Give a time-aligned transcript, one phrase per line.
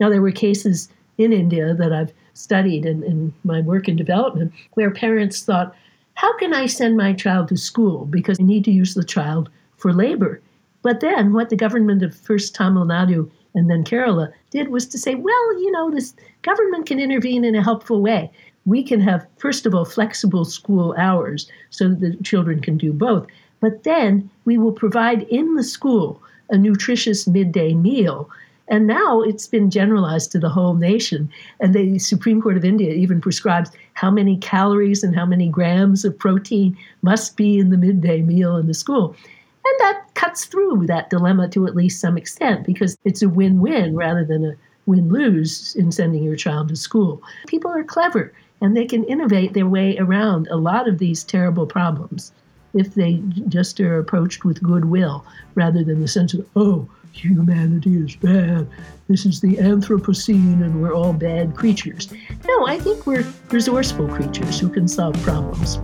[0.00, 4.52] Now, there were cases in India that I've studied in, in my work in development
[4.74, 5.74] where parents thought,
[6.14, 8.06] how can I send my child to school?
[8.06, 10.40] Because I need to use the child for labor.
[10.82, 14.98] But then what the government of first Tamil Nadu and then Kerala did was to
[14.98, 18.30] say, well, you know, this government can intervene in a helpful way.
[18.64, 22.92] We can have, first of all, flexible school hours so that the children can do
[22.92, 23.26] both.
[23.60, 28.30] But then we will provide in the school a nutritious midday meal
[28.70, 31.28] and now it's been generalized to the whole nation.
[31.58, 36.04] And the Supreme Court of India even prescribes how many calories and how many grams
[36.04, 39.16] of protein must be in the midday meal in the school.
[39.64, 43.60] And that cuts through that dilemma to at least some extent because it's a win
[43.60, 44.54] win rather than a
[44.86, 47.22] win lose in sending your child to school.
[47.48, 51.66] People are clever and they can innovate their way around a lot of these terrible
[51.66, 52.32] problems
[52.74, 58.16] if they just are approached with goodwill rather than the sense of, oh, humanity is
[58.16, 58.68] bad.
[59.08, 62.12] This is the Anthropocene and we're all bad creatures.
[62.46, 65.80] No, I think we're resourceful creatures who can solve problems.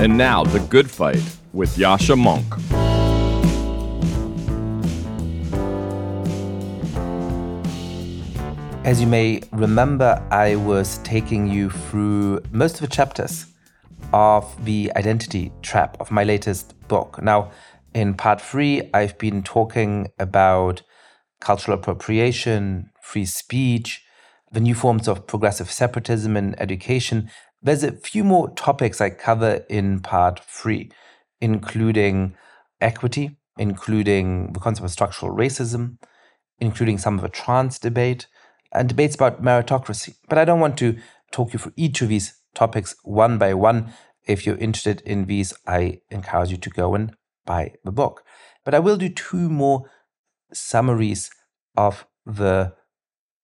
[0.00, 2.58] And now, The Good Fight with Yascha Mounk.
[8.84, 13.49] As you may remember, I was taking you through most of the chapters
[14.12, 17.22] of the identity trap of my latest book.
[17.22, 17.50] Now,
[17.94, 20.82] in part three, I've been talking about
[21.40, 24.04] cultural appropriation, free speech,
[24.52, 27.30] the new forms of progressive separatism in education.
[27.62, 30.90] There's a few more topics I cover in part three,
[31.40, 32.34] including
[32.80, 35.98] equity, including the concept of structural racism,
[36.58, 38.26] including some of the trans debate,
[38.72, 40.14] and debates about meritocracy.
[40.28, 40.96] But I don't want to
[41.30, 43.92] talk you through each of these topics one by one.
[44.26, 47.14] If you're interested in these, I encourage you to go and
[47.46, 48.22] buy the book.
[48.64, 49.90] But I will do two more
[50.52, 51.30] summaries
[51.76, 52.74] of the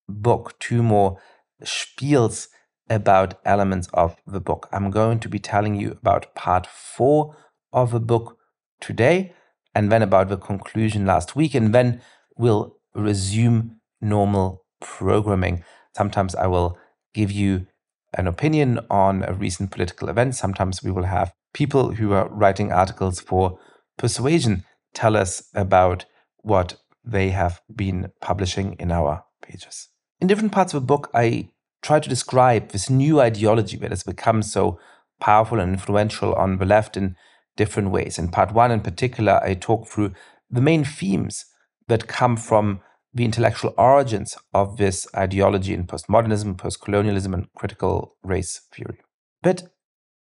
[0.07, 1.19] book, two more
[1.63, 2.47] spiels
[2.89, 4.69] about elements of the book.
[4.71, 7.35] I'm going to be telling you about part four
[7.73, 8.37] of the book
[8.79, 9.33] today,
[9.75, 12.01] and then about the conclusion last week, and then
[12.37, 15.63] we'll resume normal programming.
[15.95, 16.77] Sometimes I will
[17.13, 17.67] give you
[18.13, 20.35] an opinion on a recent political event.
[20.35, 23.59] Sometimes we will have people who are writing articles for
[23.97, 24.63] Persuasion
[24.93, 26.05] tell us about
[26.37, 29.89] what they have been publishing in our pages.
[30.21, 31.49] In different parts of the book, I
[31.81, 34.79] try to describe this new ideology that has become so
[35.19, 37.15] powerful and influential on the left in
[37.55, 38.19] different ways.
[38.19, 40.13] In part one, in particular, I talk through
[40.49, 41.45] the main themes
[41.87, 42.81] that come from
[43.17, 48.99] the intellectual origins of this ideology in postmodernism, postcolonialism, and critical race theory.
[49.41, 49.63] But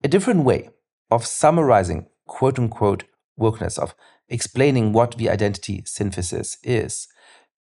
[0.03, 0.69] a different way
[1.09, 3.03] of summarizing, quote unquote,
[3.40, 3.96] wokeness, of
[4.29, 7.07] explaining what the identity synthesis is,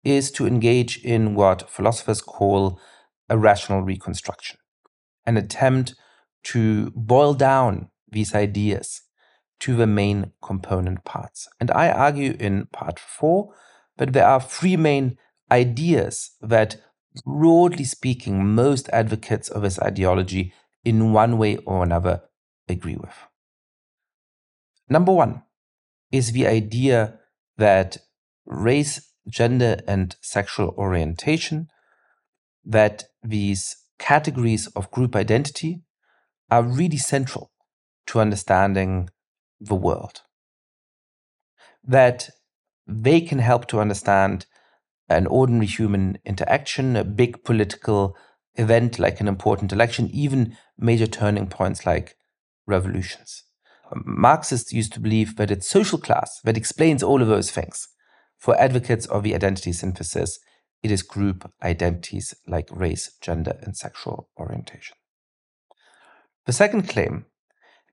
[0.04, 2.80] is to engage in what philosophers call
[3.30, 4.58] a rational reconstruction,
[5.26, 5.96] an attempt
[6.44, 9.02] to boil down these ideas
[9.60, 11.48] to the main component parts.
[11.60, 13.54] And I argue in part four
[14.00, 15.18] that there are three main
[15.52, 16.78] ideas that,
[17.26, 22.24] broadly speaking, most advocates of this ideology in one way or another
[22.68, 23.14] agree with.
[24.90, 25.44] Number one,
[26.12, 27.20] is the idea
[27.58, 27.98] that
[28.46, 31.68] race, gender, and sexual orientation,
[32.66, 35.84] that these categories of group identity
[36.50, 37.52] are really central
[38.08, 39.10] to understanding
[39.60, 40.22] the world.
[41.84, 42.30] That
[42.90, 44.46] they can help to understand
[45.10, 48.16] an ordinary human interaction, a big political
[48.56, 52.16] event like an important election, even major turning points like
[52.68, 53.44] revolutions.
[54.06, 57.88] Marxists used to believe that it's social class that explains all of those things.
[58.38, 60.40] For advocates of the identity synthesis,
[60.84, 64.96] it is group identities like race, gender, and sexual orientation.
[66.46, 67.26] The second claim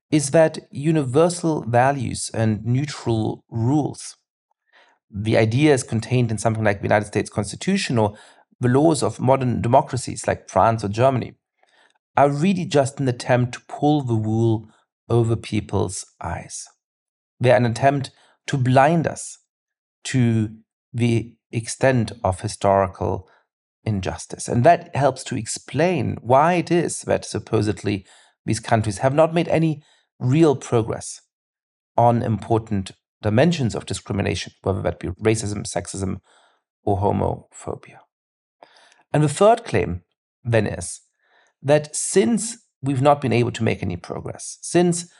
[0.09, 4.15] is that universal values and neutral rules,
[5.09, 8.15] the ideas contained in something like the United States Constitution or
[8.59, 11.35] the laws of modern democracies like France or Germany,
[12.15, 14.67] are really just an attempt to pull the wool
[15.09, 16.65] over people's eyes.
[17.39, 18.09] They're an attempt
[18.47, 19.37] to blind us
[20.05, 20.49] to
[20.93, 23.29] the extent of historical
[23.83, 24.47] injustice.
[24.47, 28.05] And that helps to explain why it is that supposedly
[28.45, 29.83] these countries have not made any
[30.19, 31.21] real progress
[31.95, 36.17] on important dimensions of discrimination, whether that be racism, sexism,
[36.83, 37.99] or homophobia.
[39.13, 40.01] And the third claim
[40.43, 41.01] then is
[41.61, 45.11] that since we've not been able to make any progress, since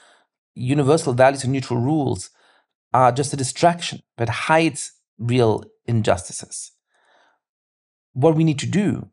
[0.53, 2.29] universal values and neutral rules
[2.93, 6.71] are just a distraction that hides real injustices,
[8.13, 9.09] what we need to do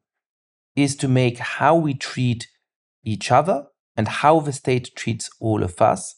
[0.77, 2.49] is to make how we treat
[3.05, 3.67] each other
[3.97, 6.17] and how the state treats all of us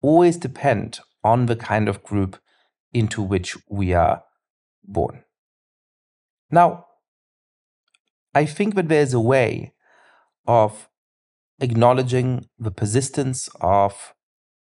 [0.00, 2.38] always depend on the kind of group
[2.92, 4.22] into which we are
[4.84, 5.24] born.
[6.50, 6.86] Now,
[8.34, 9.72] I think that there's a way
[10.46, 10.88] of
[11.60, 14.14] acknowledging the persistence of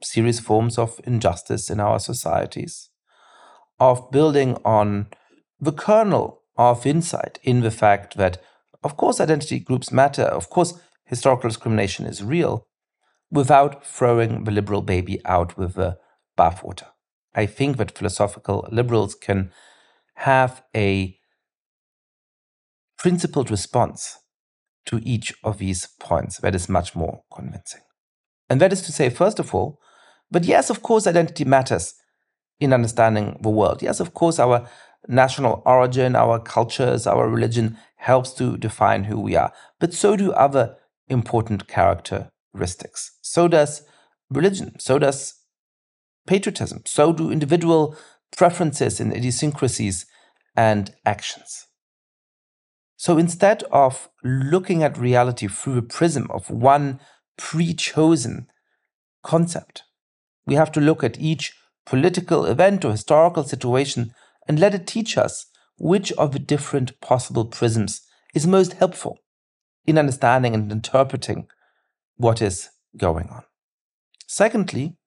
[0.03, 2.89] serious forms of injustice in our societies,
[3.79, 5.07] of building on
[5.59, 8.41] the kernel of insight in the fact that,
[8.83, 12.67] of course, identity groups matter, of course, historical discrimination is real,
[13.31, 15.97] without throwing the liberal baby out with the
[16.37, 16.87] bathwater.
[17.35, 19.51] I think that philosophical liberals can
[20.15, 21.17] have a
[22.97, 24.17] principled response
[24.87, 27.81] to each of these points that is much more convincing.
[28.49, 29.79] And that is to say, first of all,
[30.31, 31.93] but yes, of course, identity matters
[32.59, 33.81] in understanding the world.
[33.81, 34.67] Yes, of course, our
[35.07, 39.53] national origin, our cultures, our religion helps to define who we are.
[39.79, 40.75] But so do other
[41.07, 43.17] important characteristics.
[43.21, 43.83] So does
[44.29, 44.79] religion.
[44.79, 45.35] So does
[46.27, 46.81] patriotism.
[46.85, 47.95] So do individual
[48.35, 50.05] preferences and idiosyncrasies
[50.55, 51.65] and actions.
[52.97, 56.99] So instead of looking at reality through the prism of one
[57.37, 58.47] pre chosen
[59.23, 59.83] concept,
[60.45, 61.53] we have to look at each
[61.85, 64.13] political event or historical situation
[64.47, 65.45] and let it teach us
[65.77, 68.01] which of the different possible prisms
[68.33, 69.19] is most helpful
[69.85, 71.47] in understanding and interpreting
[72.15, 73.43] what is going on.
[74.25, 74.97] Secondly,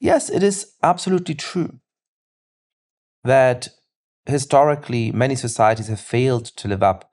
[0.00, 1.80] yes, it is absolutely true
[3.24, 3.68] that
[4.26, 7.10] historically many societies have failed to live up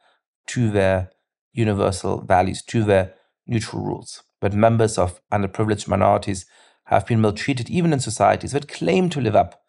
[0.47, 1.09] to their
[1.53, 3.13] universal values, to their
[3.47, 4.23] neutral rules.
[4.41, 6.45] But members of underprivileged minorities
[6.85, 9.61] have been maltreated even in societies that claim to live up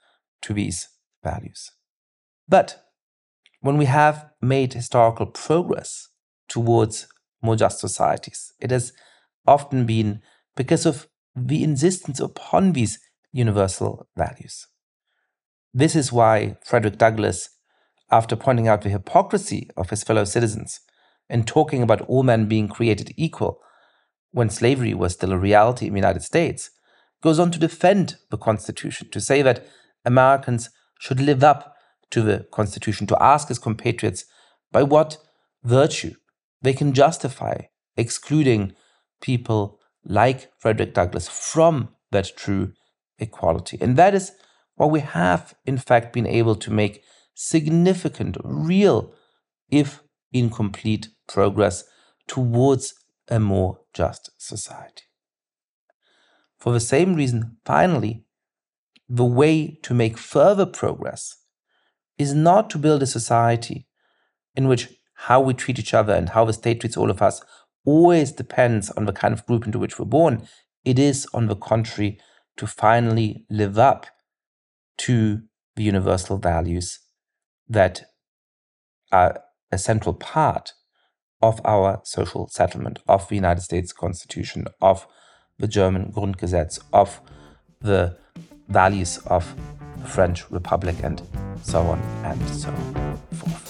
[0.42, 0.88] to these
[1.22, 1.70] values.
[2.48, 2.84] But
[3.60, 6.08] when we have made historical progress
[6.48, 7.08] towards
[7.42, 8.92] more just societies, it has
[9.46, 10.20] often been
[10.56, 12.98] because of the insistence upon these
[13.36, 14.66] universal values.
[15.74, 17.50] This is why Frederick Douglass
[18.10, 20.80] after pointing out the hypocrisy of his fellow citizens
[21.28, 23.60] and talking about all men being created equal
[24.30, 26.70] when slavery was still a reality in the United States,
[27.22, 29.66] goes on to defend the Constitution, to say that
[30.04, 31.74] Americans should live up
[32.10, 34.24] to the Constitution, to ask his compatriots
[34.70, 35.18] by what
[35.64, 36.14] virtue
[36.62, 37.62] they can justify
[37.96, 38.72] excluding
[39.20, 42.72] people like Frederick Douglass from that true
[43.18, 43.78] equality.
[43.80, 44.32] And that is
[44.74, 47.02] what we have, in fact, been able to make
[47.34, 49.12] significant, real,
[49.70, 50.02] if
[50.32, 51.84] incomplete, progress
[52.26, 52.94] towards
[53.28, 55.04] a more just society.
[56.58, 58.24] For the same reason, finally,
[59.08, 61.36] the way to make further progress
[62.18, 63.86] is not to build a society
[64.54, 67.40] in which how we treat each other and how the state treats all of us
[67.84, 70.46] always depends on the kind of group into which we're born.
[70.84, 72.18] It is, on the contrary,
[72.56, 74.06] to finally live up
[74.98, 75.42] to
[75.76, 77.00] the universal values
[77.68, 78.04] that
[79.12, 80.72] are a central part
[81.42, 85.06] of our social settlement, of the United States Constitution, of
[85.58, 87.20] the German Grundgesetz, of
[87.80, 88.16] the
[88.68, 89.54] values of
[89.98, 91.22] the French Republic, and
[91.62, 92.72] so on and so
[93.32, 93.65] forth.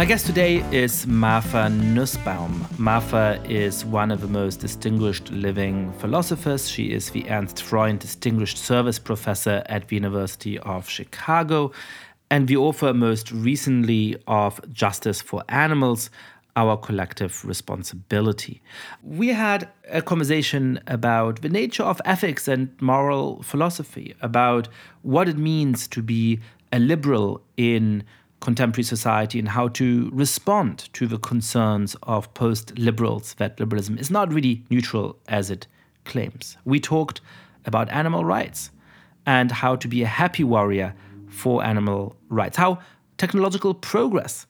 [0.00, 2.66] My guest today is Martha Nussbaum.
[2.78, 6.70] Martha is one of the most distinguished living philosophers.
[6.70, 11.72] She is the Ernst Freund Distinguished Service Professor at the University of Chicago
[12.30, 16.08] and the author most recently of Justice for Animals,
[16.56, 18.62] Our Collective Responsibility.
[19.02, 24.66] We had a conversation about the nature of ethics and moral philosophy, about
[25.02, 26.40] what it means to be
[26.72, 28.02] a liberal in
[28.40, 34.10] contemporary society and how to respond to the concerns of post liberals that liberalism is
[34.10, 35.66] not really neutral as it
[36.04, 36.56] claims.
[36.64, 37.20] We talked
[37.66, 38.70] about animal rights
[39.26, 40.94] and how to be a happy warrior
[41.28, 42.80] for animal rights, how
[43.18, 44.46] technological progress,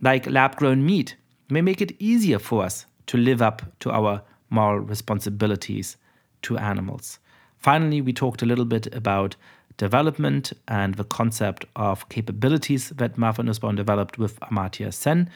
[0.00, 1.16] like lab grown meat,
[1.48, 5.96] may make it easier for us to live up to our moral responsibilities
[6.42, 7.18] to animals.
[7.58, 9.36] Finally, we talked a little bit about
[9.76, 15.30] development and the concept of capabilities that Martha Nussbaum developed with Amartya Sen.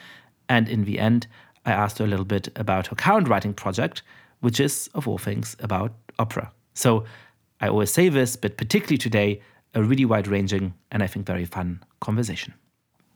[0.47, 1.27] And in the end,
[1.65, 4.01] I asked her a little bit about her current writing project,
[4.39, 6.51] which is, of all things, about opera.
[6.73, 7.05] So
[7.61, 9.41] I always say this, but particularly today,
[9.75, 12.53] a really wide ranging and I think very fun conversation.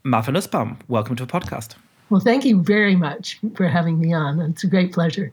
[0.04, 1.76] Martha Nussbaum, welcome to the podcast.
[2.10, 4.40] Well, thank you very much for having me on.
[4.42, 5.32] It's a great pleasure.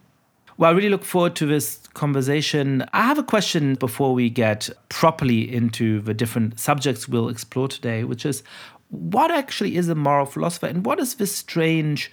[0.61, 2.85] Well, I really look forward to this conversation.
[2.93, 8.05] I have a question before we get properly into the different subjects we'll explore today,
[8.05, 8.43] which is
[8.91, 12.13] what actually is a moral philosopher and what is this strange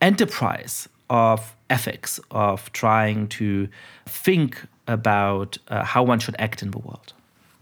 [0.00, 3.68] enterprise of ethics, of trying to
[4.04, 7.12] think about uh, how one should act in the world?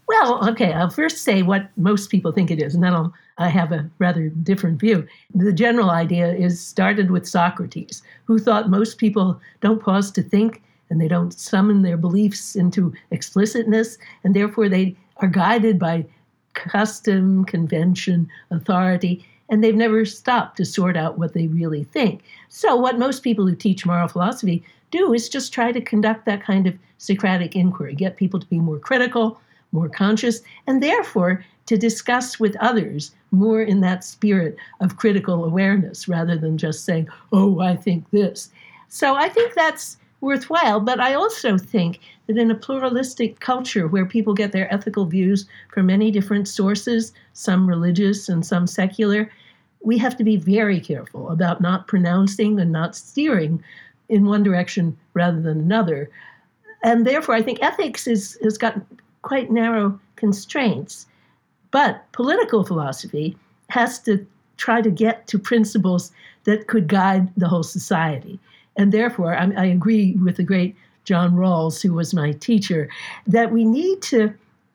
[0.09, 3.49] Well, okay, I'll first say what most people think it is, and then I'll, I
[3.49, 5.07] have a rather different view.
[5.35, 10.62] The general idea is started with Socrates, who thought most people don't pause to think
[10.91, 16.05] and they don't summon their beliefs into explicitness, and therefore they are guided by
[16.53, 22.23] custom, convention, authority, and they've never stopped to sort out what they really think.
[22.49, 26.43] So, what most people who teach moral philosophy do is just try to conduct that
[26.43, 29.41] kind of Socratic inquiry, get people to be more critical
[29.75, 36.09] more conscious, and therefore to discuss with others more in that spirit of critical awareness
[36.09, 38.50] rather than just saying, oh, I think this.
[38.88, 44.06] So I think that's worthwhile, but I also think that in a pluralistic culture where
[44.06, 49.30] people get their ethical views from many different sources, some religious and some secular,
[49.83, 53.62] we have to be very careful about not pronouncing and not steering
[54.09, 56.11] in one direction rather than another.
[56.83, 58.80] And therefore, I think ethics is, has got
[59.23, 61.06] quite narrow constraints.
[61.75, 63.37] But political philosophy
[63.71, 64.25] has to
[64.59, 66.12] try to get to principles
[66.45, 68.38] that could guide the whole society.
[68.76, 72.88] And therefore, I, I agree with the great John Rawls, who was my teacher,
[73.26, 74.33] that we need to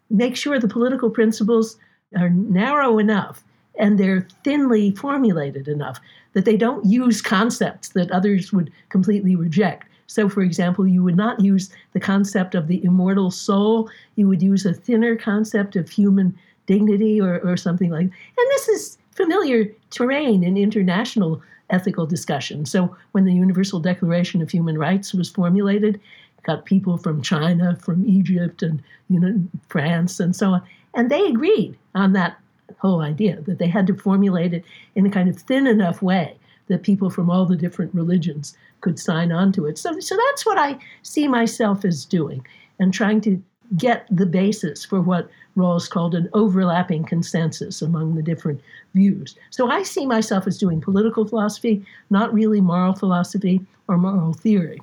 [0.09, 1.77] make sure the political principles
[2.17, 3.45] are narrow enough
[3.79, 6.01] and they're thinly formulated enough
[6.33, 9.87] that they don't use concepts that others would completely reject.
[10.07, 14.43] So, for example, you would not use the concept of the immortal soul, you would
[14.43, 16.37] use a thinner concept of human
[16.69, 18.15] dignity or, or something like that.
[18.37, 22.63] And this is familiar terrain in international ethical discussion.
[22.67, 25.99] So, when the Universal Declaration of Human Rights was formulated,
[26.43, 30.61] got people from China, from Egypt, and you know France, and so on,
[30.93, 32.37] and they agreed on that
[32.77, 36.37] whole idea that they had to formulate it in a kind of thin enough way
[36.67, 39.79] that people from all the different religions could sign on to it.
[39.79, 42.45] So, so that's what I see myself as doing
[42.79, 43.41] and trying to
[43.77, 48.61] get the basis for what Rawls called an overlapping consensus among the different
[48.93, 49.35] views.
[49.49, 54.81] So I see myself as doing political philosophy, not really moral philosophy or moral theory.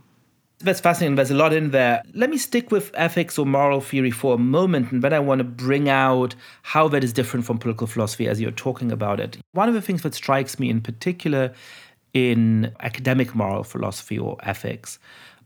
[0.60, 1.16] That's fascinating.
[1.16, 2.02] There's a lot in there.
[2.14, 5.40] Let me stick with ethics or moral theory for a moment, and then I want
[5.40, 9.36] to bring out how that is different from political philosophy as you're talking about it.
[9.52, 11.52] One of the things that strikes me in particular
[12.14, 14.98] in academic moral philosophy or ethics.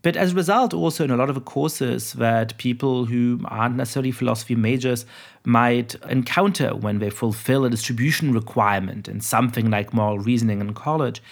[0.03, 3.77] But as a result, also in a lot of the courses that people who aren't
[3.77, 5.05] necessarily philosophy majors
[5.45, 11.23] might encounter when they fulfill a distribution requirement in something like moral reasoning in college,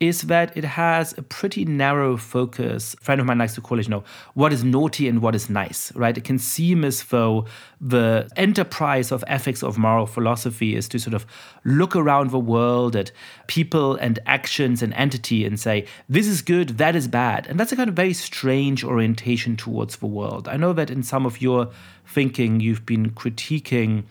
[0.00, 2.94] is that it has a pretty narrow focus.
[2.94, 4.02] A friend of mine likes to call it, you know,
[4.34, 6.18] what is naughty and what is nice, right?
[6.18, 7.46] It can seem as though
[7.80, 11.24] the enterprise of ethics of moral philosophy is to sort of
[11.64, 13.12] look around the world at
[13.46, 17.46] people and actions and entity and say, this is good, that is bad.
[17.46, 20.48] And that's a kind of very strange orientation towards the world.
[20.48, 21.70] I know that in some of your
[22.04, 24.04] thinking, you've been critiquing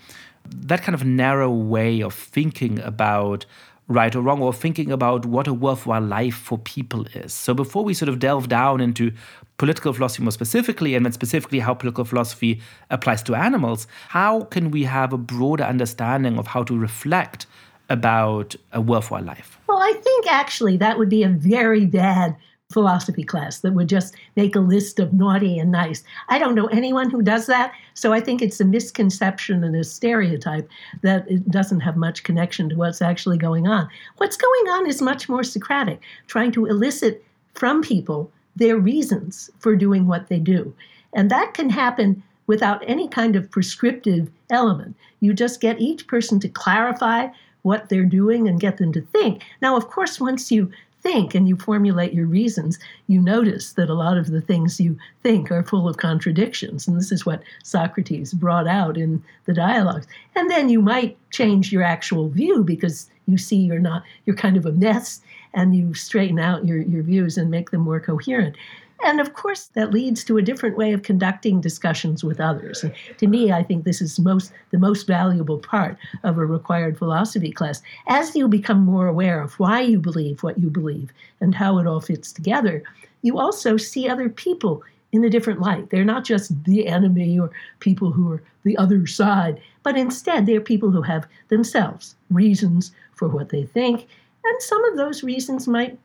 [0.45, 3.45] that kind of narrow way of thinking about
[3.87, 7.33] right or wrong or thinking about what a worthwhile life for people is.
[7.33, 9.11] So before we sort of delve down into
[9.57, 14.71] political philosophy more specifically, and then specifically how political philosophy applies to animals, how can
[14.71, 17.45] we have a broader understanding of how to reflect
[17.89, 19.59] about a worthwhile life?
[19.67, 22.35] Well, I think actually that would be a very bad
[22.73, 26.03] philosophy class that would just make a list of naughty and nice.
[26.29, 29.83] I don't know anyone who does that, so I think it's a misconception and a
[29.83, 30.69] stereotype
[31.01, 33.87] that it doesn't have much connection to what's actually going on.
[34.17, 39.75] What's going on is much more Socratic, trying to elicit from people their reasons for
[39.75, 40.73] doing what they do.
[41.13, 44.95] And that can happen without any kind of prescriptive element.
[45.21, 47.27] You just get each person to clarify
[47.61, 49.43] what they're doing and get them to think.
[49.61, 50.69] Now, of course, once you
[51.03, 54.97] think and you formulate your reasons, you notice that a lot of the things you
[55.21, 56.87] think are full of contradictions.
[56.87, 60.07] And this is what Socrates brought out in the dialogues.
[60.35, 64.57] And then you might change your actual view because you see you're not, you're kind
[64.57, 65.21] of a mess
[65.53, 68.55] and you straighten out your, your views and make them more coherent.
[69.05, 72.83] And of course, that leads to a different way of conducting discussions with others.
[72.83, 76.97] And to me, I think this is most the most valuable part of a required
[76.97, 77.81] philosophy class.
[78.07, 81.87] As you become more aware of why you believe what you believe and how it
[81.87, 82.83] all fits together,
[83.21, 85.89] you also see other people in a different light.
[85.89, 90.61] They're not just the enemy or people who are the other side, but instead they're
[90.61, 94.07] people who have themselves reasons for what they think.
[94.43, 95.97] And some of those reasons might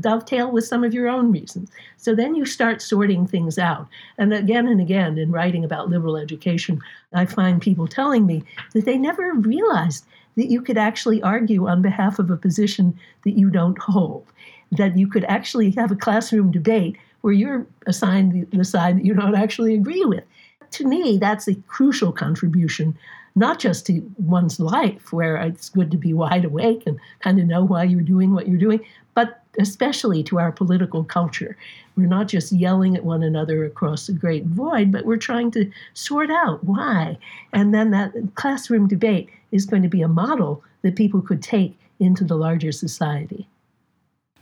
[0.00, 1.70] dovetail with some of your own reasons.
[1.96, 3.86] So then you start sorting things out.
[4.18, 6.80] And again and again, in writing about liberal education,
[7.12, 11.82] I find people telling me that they never realized that you could actually argue on
[11.82, 14.26] behalf of a position that you don't hold,
[14.72, 19.14] that you could actually have a classroom debate where you're assigned the side that you
[19.14, 20.24] don't actually agree with.
[20.72, 22.98] To me, that's a crucial contribution
[23.34, 27.46] not just to one's life, where it's good to be wide awake and kind of
[27.46, 28.80] know why you're doing what you're doing,
[29.14, 31.56] but especially to our political culture.
[31.96, 35.70] We're not just yelling at one another across the great void, but we're trying to
[35.94, 37.18] sort out why.
[37.52, 41.78] And then that classroom debate is going to be a model that people could take
[42.00, 43.48] into the larger society.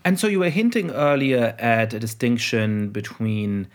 [0.04, 3.68] And so you were hinting earlier at a distinction between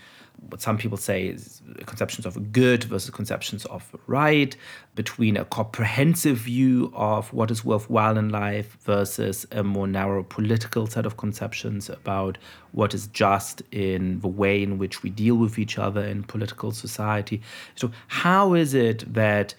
[0.50, 4.56] what some people say is conceptions of good versus conceptions of right,
[4.96, 10.88] between a comprehensive view of what is worthwhile in life versus a more narrow political
[10.88, 12.38] set of conceptions about
[12.72, 16.72] what is just in the way in which we deal with each other in political
[16.72, 17.42] society.
[17.76, 19.54] So, how is it that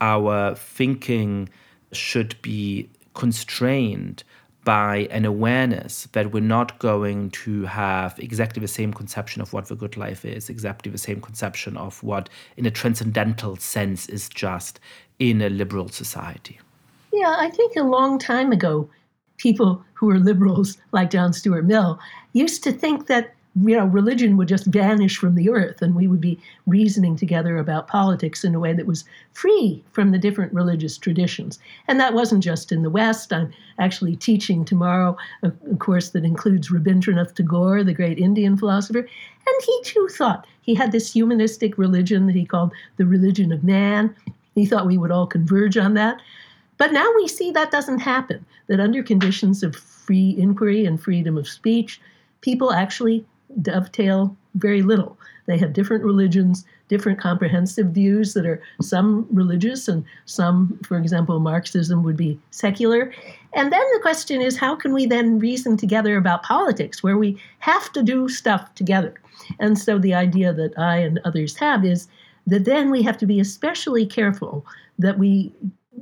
[0.00, 1.48] our thinking
[1.92, 4.24] should be constrained
[4.64, 9.68] by an awareness that we're not going to have exactly the same conception of what
[9.68, 14.28] the good life is, exactly the same conception of what, in a transcendental sense, is
[14.28, 14.78] just
[15.18, 16.58] in a liberal society.
[17.12, 18.88] Yeah, I think a long time ago,
[19.38, 21.98] people who were liberals, like John Stuart Mill,
[22.32, 26.06] used to think that you know, religion would just vanish from the earth and we
[26.06, 30.52] would be reasoning together about politics in a way that was free from the different
[30.52, 31.58] religious traditions.
[31.88, 33.32] And that wasn't just in the West.
[33.32, 39.00] I'm actually teaching tomorrow a, course that includes Rabindranath Tagore, the great Indian philosopher.
[39.00, 43.64] And he too thought he had this humanistic religion that he called the religion of
[43.64, 44.14] man.
[44.54, 46.22] He thought we would all converge on that.
[46.76, 51.36] But now we see that doesn't happen, that under conditions of free inquiry and freedom
[51.36, 52.00] of speech,
[52.40, 53.24] people actually
[53.62, 55.16] dovetail very little.
[55.46, 61.38] They have different religions, different comprehensive views that are some religious and some, for example,
[61.40, 63.12] Marxism would be secular.
[63.54, 67.40] And then the question is how can we then reason together about politics where we
[67.58, 69.14] have to do stuff together?
[69.58, 72.08] And so the idea that I and others have is
[72.46, 74.64] that then we have to be especially careful
[74.98, 75.52] that we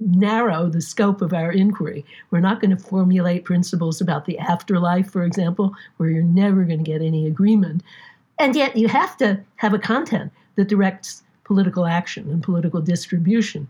[0.00, 2.04] narrow the scope of our inquiry.
[2.30, 6.84] We're not going to formulate principles about the afterlife, for example, where you're never going
[6.84, 7.82] to get any agreement.
[8.38, 13.68] And yet you have to have a content that directs political action and political distribution.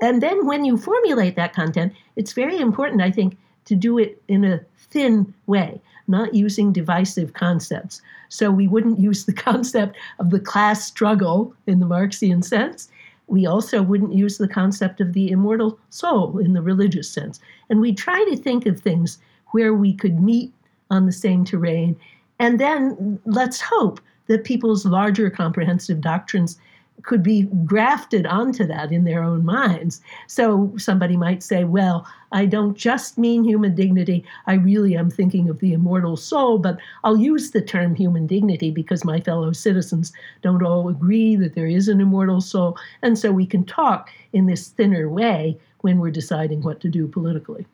[0.00, 4.20] And then when you formulate that content, it's very important, I think, to do it
[4.28, 8.00] in a thin way, not using divisive concepts.
[8.28, 12.88] So we wouldn't use the concept of the class struggle in the Marxian sense
[13.26, 17.40] we also wouldn't use the concept of the immortal soul in the religious sense.
[17.70, 19.18] And we try to think of things
[19.52, 20.52] where we could meet
[20.90, 21.96] on the same terrain.
[22.38, 26.58] And then let's hope that people's larger comprehensive doctrines
[27.02, 30.00] could be grafted onto that in their own minds.
[30.28, 34.24] So somebody might say, well, I don't just mean human dignity.
[34.46, 38.70] I really am thinking of the immortal soul, but I'll use the term human dignity
[38.70, 42.76] because my fellow citizens don't all agree that there is an immortal soul.
[43.02, 47.08] And so we can talk in this thinner way when we're deciding what to do
[47.08, 47.66] politically.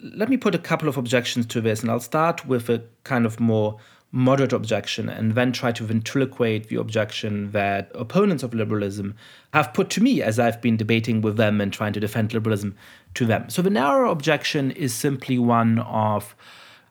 [0.00, 3.26] Let me put a couple of objections to this, and I'll start with a kind
[3.26, 3.78] of more
[4.10, 9.14] moderate objection and then try to ventriloquate the objection that opponents of liberalism
[9.52, 12.74] have put to me as I've been debating with them and trying to defend liberalism
[13.14, 13.50] to them.
[13.50, 16.34] So the narrow objection is simply one of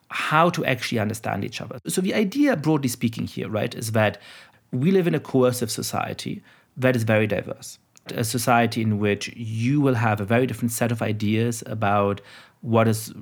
[0.10, 1.80] how to actually understand each other.
[1.88, 4.22] So the idea, broadly speaking, here, right, is that
[4.72, 6.44] we live in a coercive society
[6.78, 7.80] that is very diverse.
[8.14, 12.22] A society in which you will have a very different set of ideas about
[12.62, 13.14] what is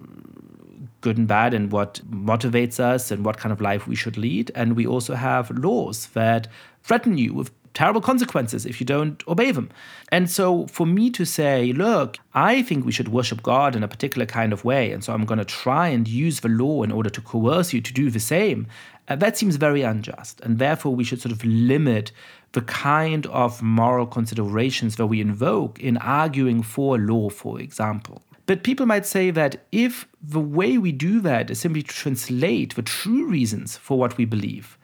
[1.06, 4.52] good and bad and what motivates us and what kind of life we should lead.
[4.56, 6.48] And we also have laws that
[6.82, 9.70] threaten you with terrible consequences if you don't obey them.
[10.12, 13.88] And so for me to say, look, I think we should worship God in a
[13.96, 16.92] particular kind of way, and so I'm going to try and use the law in
[16.92, 18.66] order to coerce you to do the same,
[19.08, 20.42] uh, that seems very unjust.
[20.42, 22.12] And therefore, we should sort of limit
[22.54, 28.22] the kind of moral considerations that we invoke in arguing for law, for example.
[28.46, 32.76] But people might say that if the way we do that is simply to translate
[32.76, 34.78] the true reasons for what we believe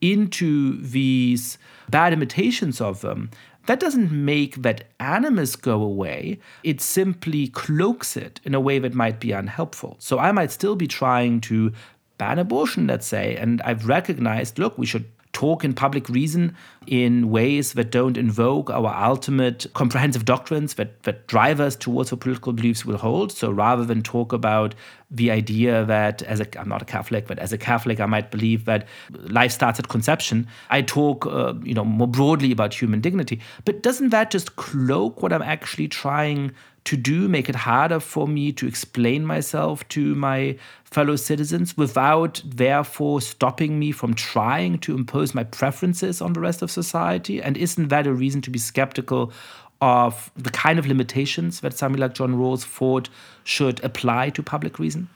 [0.00, 1.58] into these
[1.90, 3.30] bad imitations of them,
[3.66, 6.38] that doesn't make that animus go away.
[6.64, 9.96] It simply cloaks it in a way that might be unhelpful.
[10.00, 11.72] So I might still be trying to
[12.18, 16.54] ban abortion, let's say, and I've recognized look, we should talk in public reason
[16.86, 22.20] in ways that don't invoke our ultimate comprehensive doctrines that, that drive us towards what
[22.20, 23.32] political beliefs will hold.
[23.32, 24.74] So rather than talk about
[25.10, 28.30] the idea that as a I'm not a Catholic, but as a Catholic I might
[28.30, 30.46] believe that life starts at conception.
[30.70, 33.40] I talk uh, you know more broadly about human dignity.
[33.64, 36.52] But doesn't that just cloak what I'm actually trying
[36.84, 42.42] to do, make it harder for me to explain myself to my fellow citizens without
[42.44, 47.42] therefore stopping me from trying to impose my preferences on the rest of society?
[47.42, 49.32] And isn't that a reason to be skeptical
[49.80, 53.08] of the kind of limitations that somebody like John Rawls thought
[53.44, 55.08] should apply to public reason?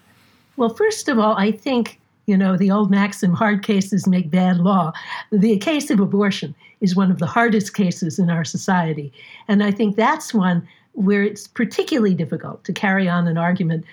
[0.57, 4.59] Well, first of all, I think, you know, the old maxim, hard cases make bad
[4.59, 4.93] law.
[5.31, 9.13] The case of abortion is one of the hardest cases in our society.
[9.49, 13.85] And I think that's one where it's particularly difficult to carry on an argument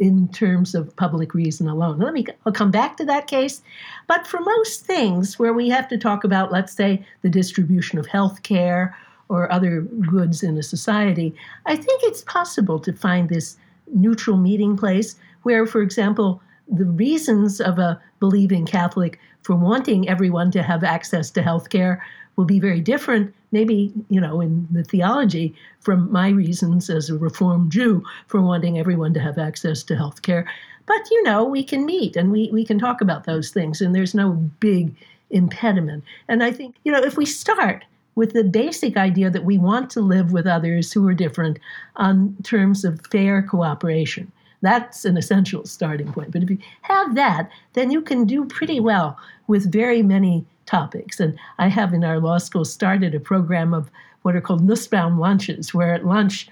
[0.00, 1.98] in terms of public reason alone.
[1.98, 3.62] Let me I'll come back to that case.
[4.08, 8.06] But for most things where we have to talk about, let's say, the distribution of
[8.06, 8.96] health care
[9.28, 11.34] or other goods in a society,
[11.66, 13.56] I think it's possible to find this
[13.94, 20.50] neutral meeting place where, for example, the reasons of a believing Catholic for wanting everyone
[20.52, 22.04] to have access to health care
[22.36, 27.16] will be very different, maybe, you know, in the theology, from my reasons as a
[27.16, 30.50] Reformed Jew for wanting everyone to have access to health care.
[30.86, 33.94] But, you know, we can meet and we, we can talk about those things, and
[33.94, 34.94] there's no big
[35.30, 36.02] impediment.
[36.28, 37.84] And I think, you know, if we start
[38.14, 41.58] with the basic idea that we want to live with others who are different
[41.96, 44.30] on terms of fair cooperation.
[44.60, 46.30] That's an essential starting point.
[46.30, 51.20] But if you have that, then you can do pretty well with very many topics.
[51.20, 53.90] And I have in our law school started a program of
[54.22, 56.48] what are called Nussbaum lunches, where at lunch,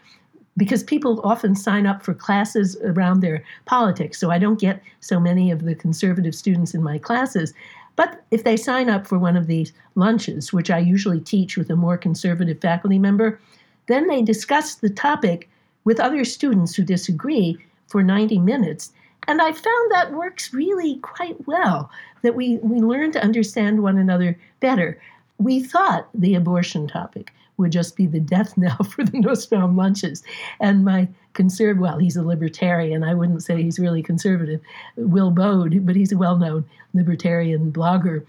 [0.57, 5.21] because people often sign up for classes around their politics, so I don't get so
[5.21, 7.55] many of the conservative students in my classes.
[7.97, 11.71] But if they sign up for one of these lunches, which I usually teach with
[11.71, 13.41] a more conservative faculty member,
[13.87, 15.49] then they discuss the topic
[15.85, 18.93] with other students who disagree for 90 minutes.
[19.31, 21.89] And I found that works really quite well,
[22.23, 25.01] that we, we learn to understand one another better.
[25.39, 30.25] We thought the abortion topic would just be the death knell for the Nussbaum lunches.
[30.59, 33.05] And my conservative, well, he's a libertarian.
[33.05, 34.61] I wouldn't say he's really conservative.
[34.97, 38.27] Will Baude, but he's a well known libertarian blogger.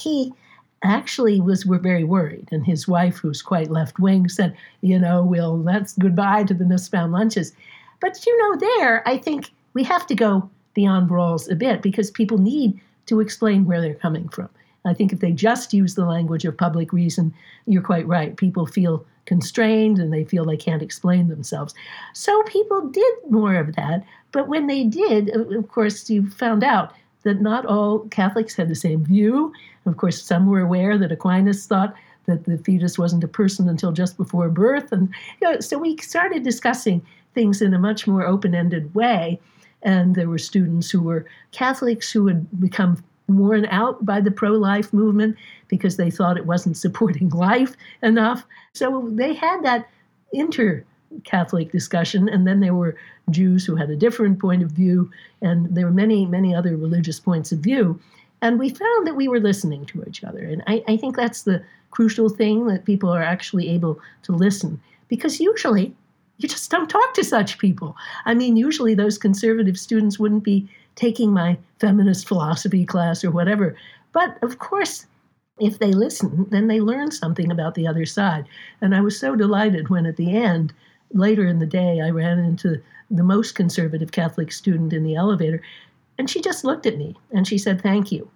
[0.00, 0.32] He
[0.82, 5.22] actually was were very worried and his wife who's quite left wing said you know
[5.22, 7.52] well that's goodbye to the nussbaum lunches
[8.00, 12.10] but you know there i think we have to go beyond Rawls a bit because
[12.10, 14.48] people need to explain where they're coming from
[14.84, 17.34] i think if they just use the language of public reason
[17.66, 21.74] you're quite right people feel constrained and they feel they can't explain themselves.
[22.12, 24.04] So people did more of that.
[24.32, 28.74] But when they did, of course, you found out that not all Catholics had the
[28.74, 29.52] same view.
[29.86, 31.94] Of course, some were aware that Aquinas thought
[32.26, 34.90] that the fetus wasn't a person until just before birth.
[34.92, 35.08] And
[35.40, 37.02] you know, so we started discussing
[37.34, 39.40] things in a much more open ended way.
[39.82, 44.52] And there were students who were Catholics who had become worn out by the pro
[44.52, 45.36] life movement
[45.68, 48.44] because they thought it wasn't supporting life enough.
[48.72, 49.88] So they had that
[50.32, 50.84] inter
[51.24, 52.96] Catholic discussion, and then there were
[53.30, 55.10] Jews who had a different point of view,
[55.42, 58.00] and there were many, many other religious points of view.
[58.40, 60.40] And we found that we were listening to each other.
[60.40, 64.80] And I, I think that's the crucial thing that people are actually able to listen.
[65.08, 65.94] Because usually
[66.42, 67.96] you just don't talk to such people.
[68.24, 73.76] I mean, usually those conservative students wouldn't be taking my feminist philosophy class or whatever.
[74.12, 75.06] But of course,
[75.60, 78.46] if they listen, then they learn something about the other side.
[78.80, 80.72] And I was so delighted when at the end,
[81.12, 85.62] later in the day, I ran into the most conservative Catholic student in the elevator.
[86.18, 88.30] And she just looked at me and she said, Thank you.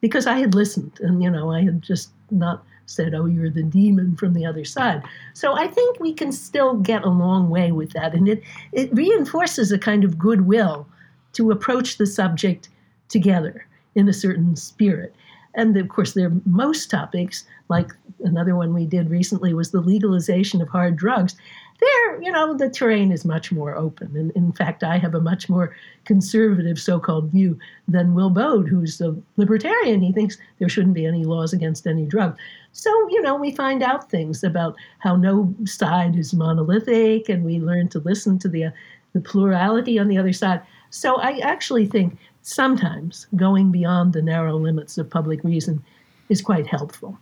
[0.00, 3.62] Because I had listened and, you know, I had just not said, Oh, you're the
[3.62, 5.02] demon from the other side.
[5.32, 8.14] So I think we can still get a long way with that.
[8.14, 8.42] And it,
[8.72, 10.86] it reinforces a kind of goodwill
[11.34, 12.68] to approach the subject
[13.08, 15.14] together in a certain spirit.
[15.54, 17.92] And of course, there are most topics, like
[18.24, 21.36] another one we did recently was the legalization of hard drugs.
[21.84, 24.16] There, you know, the terrain is much more open.
[24.16, 28.68] And in fact, I have a much more conservative so called view than Will Baude,
[28.68, 30.00] who's a libertarian.
[30.00, 32.38] He thinks there shouldn't be any laws against any drug.
[32.72, 37.58] So, you know, we find out things about how no side is monolithic, and we
[37.58, 38.70] learn to listen to the uh,
[39.14, 40.60] the plurality on the other side.
[40.90, 45.82] So I actually think sometimes going beyond the narrow limits of public reason
[46.28, 47.18] is quite helpful.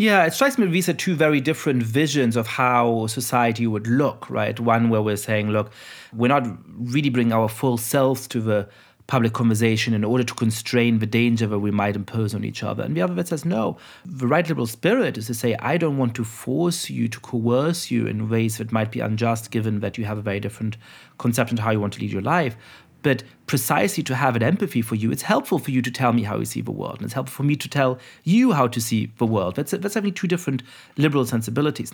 [0.00, 4.30] Yeah, it strikes me these are two very different visions of how society would look,
[4.30, 4.58] right?
[4.58, 5.70] One where we're saying, look,
[6.14, 8.66] we're not really bringing our full selves to the
[9.08, 12.82] public conversation in order to constrain the danger that we might impose on each other.
[12.82, 15.98] And the other that says, no, the right liberal spirit is to say, I don't
[15.98, 19.98] want to force you, to coerce you in ways that might be unjust, given that
[19.98, 20.78] you have a very different
[21.18, 22.56] conception of how you want to lead your life.
[23.02, 26.22] But precisely to have an empathy for you, it's helpful for you to tell me
[26.22, 26.96] how you see the world.
[26.96, 29.56] And it's helpful for me to tell you how to see the world.
[29.56, 30.62] That's, that's having two different
[30.96, 31.92] liberal sensibilities.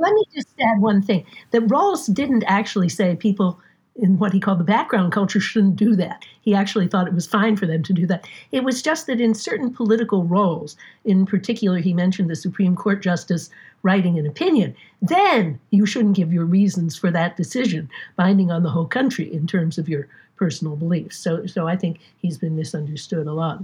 [0.00, 3.60] Let me just add one thing that Rawls didn't actually say people
[3.98, 6.24] in what he called the background culture shouldn't do that.
[6.40, 8.28] He actually thought it was fine for them to do that.
[8.52, 13.02] It was just that in certain political roles, in particular, he mentioned the Supreme Court
[13.02, 13.50] justice
[13.82, 18.70] writing an opinion, then you shouldn't give your reasons for that decision binding on the
[18.70, 21.16] whole country in terms of your personal beliefs.
[21.16, 23.62] So, so I think he's been misunderstood a lot.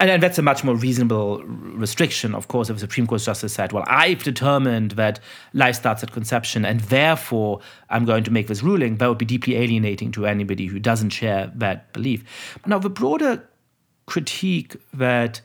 [0.00, 3.72] And, that's a much more reasonable restriction, of course, if the Supreme Court justice said,
[3.72, 5.20] well, I've determined that
[5.52, 9.24] life starts at conception, and therefore I'm going to make this ruling, that would be
[9.24, 12.24] deeply alienating to anybody who doesn't share that belief.
[12.66, 13.48] Now, the broader
[14.06, 15.40] critique that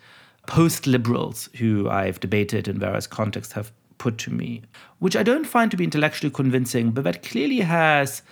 [0.48, 4.64] post liberals who I've debated in various contexts have put to me,
[4.98, 8.24] which I don't find to be intellectually convincing, but that clearly has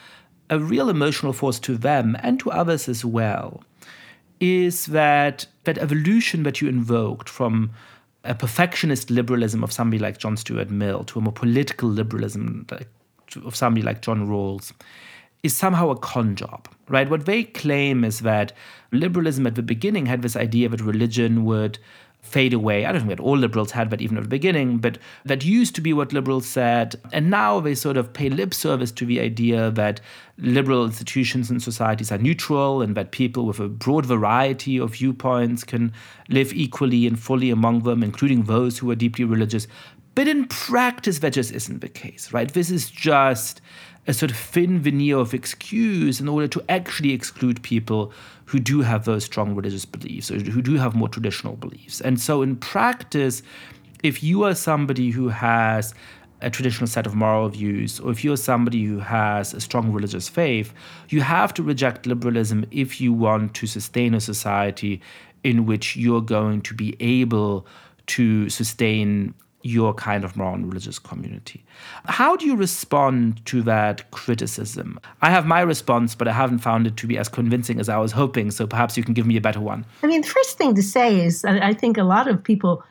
[0.49, 3.63] a real emotional force to them and to others as well,
[4.39, 7.71] is that that evolution that you invoked from
[8.23, 12.67] a perfectionist liberalism of somebody like John Stuart Mill to a more political liberalism
[13.45, 14.73] of somebody like John Rawls
[15.43, 17.09] is somehow a con job, right?
[17.09, 18.53] What they claim is that
[18.91, 21.79] liberalism at the beginning had this idea that religion would
[22.21, 22.85] fade away.
[22.85, 25.75] I don't think that all liberals had that even at the beginning, but that used
[25.75, 26.95] to be what liberals said.
[27.13, 30.01] And now they sort of pay lip service to the idea that
[30.37, 35.63] liberal institutions and societies are neutral and that people with a broad variety of viewpoints
[35.63, 35.93] can
[36.27, 39.67] live equally and fully among them, including those who are deeply religious.
[40.13, 42.51] But in practice, that just isn't the case, right?
[42.51, 43.61] This is just
[44.07, 48.11] a sort of thin veneer of excuse in order to actually exclude people
[48.45, 51.99] who do have those strong religious beliefs or who do have more traditional beliefs.
[51.99, 53.43] And so, in practice,
[54.03, 55.93] if you are somebody who has
[56.41, 60.29] a traditional set of moral views, or if you're somebody who has a strong religious
[60.29, 60.73] faith,
[61.09, 65.01] you have to reject liberalism if you want to sustain a society
[65.43, 67.65] in which you're going to be able
[68.05, 69.33] to sustain
[69.67, 71.63] your kind of moral and religious community.
[72.05, 74.99] How do you respond to that criticism?
[75.21, 77.97] I have my response, but I haven't found it to be as convincing as I
[77.97, 79.85] was hoping, so perhaps you can give me a better one.
[80.03, 82.83] I mean, the first thing to say is I think a lot of people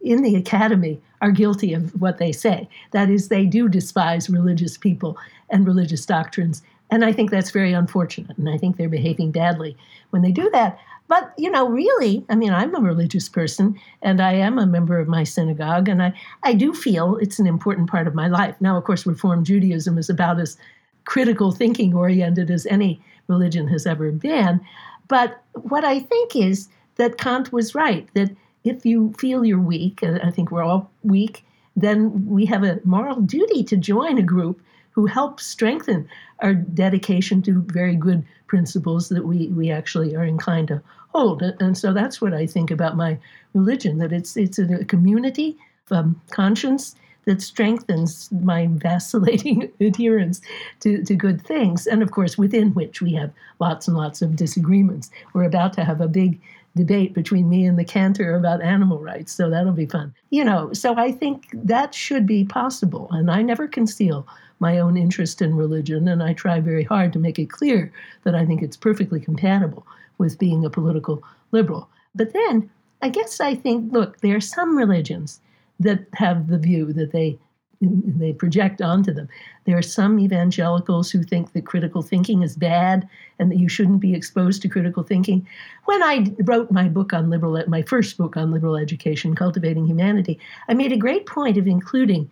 [0.00, 2.68] in the academy are guilty of what they say.
[2.92, 5.18] That is, they do despise religious people
[5.50, 6.62] and religious doctrines.
[6.90, 8.36] And I think that's very unfortunate.
[8.38, 9.76] And I think they're behaving badly
[10.10, 10.78] when they do that.
[11.12, 14.98] But, you know, really, I mean, I'm a religious person and I am a member
[14.98, 18.56] of my synagogue, and I, I do feel it's an important part of my life.
[18.60, 20.56] Now, of course, Reform Judaism is about as
[21.04, 22.98] critical thinking oriented as any
[23.28, 24.58] religion has ever been.
[25.06, 30.02] But what I think is that Kant was right, that if you feel you're weak,
[30.02, 31.44] and I think we're all weak,
[31.76, 37.42] then we have a moral duty to join a group who help strengthen our dedication
[37.42, 40.82] to very good principles that we, we actually are inclined to
[41.14, 41.40] hold.
[41.40, 43.16] And so that's what I think about my
[43.54, 45.56] religion, that it's, it's a community
[45.90, 50.42] of conscience that strengthens my vacillating adherence
[50.80, 51.86] to, to good things.
[51.86, 55.10] And of course, within which we have lots and lots of disagreements.
[55.32, 56.38] We're about to have a big
[56.76, 60.14] debate between me and the cantor about animal rights, so that'll be fun.
[60.28, 63.08] You know, so I think that should be possible.
[63.12, 64.26] And I never conceal
[64.62, 68.36] my own interest in religion, and I try very hard to make it clear that
[68.36, 69.84] I think it's perfectly compatible
[70.18, 71.90] with being a political liberal.
[72.14, 72.70] But then
[73.02, 75.40] I guess I think, look, there are some religions
[75.80, 77.38] that have the view that they
[77.82, 79.28] they project onto them.
[79.64, 83.08] There are some evangelicals who think that critical thinking is bad
[83.40, 85.44] and that you shouldn't be exposed to critical thinking.
[85.86, 90.38] When I wrote my book on liberal, my first book on liberal education, Cultivating Humanity,
[90.68, 92.30] I made a great point of including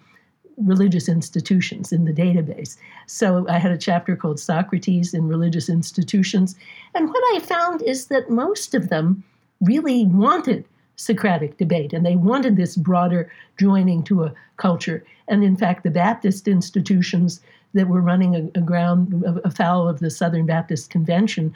[0.64, 2.76] religious institutions in the database.
[3.06, 6.56] So I had a chapter called Socrates in Religious Institutions.
[6.94, 9.22] And what I found is that most of them
[9.60, 10.64] really wanted
[10.96, 15.02] Socratic debate and they wanted this broader joining to a culture.
[15.28, 17.40] And in fact, the Baptist institutions
[17.72, 21.54] that were running aground afoul of the Southern Baptist Convention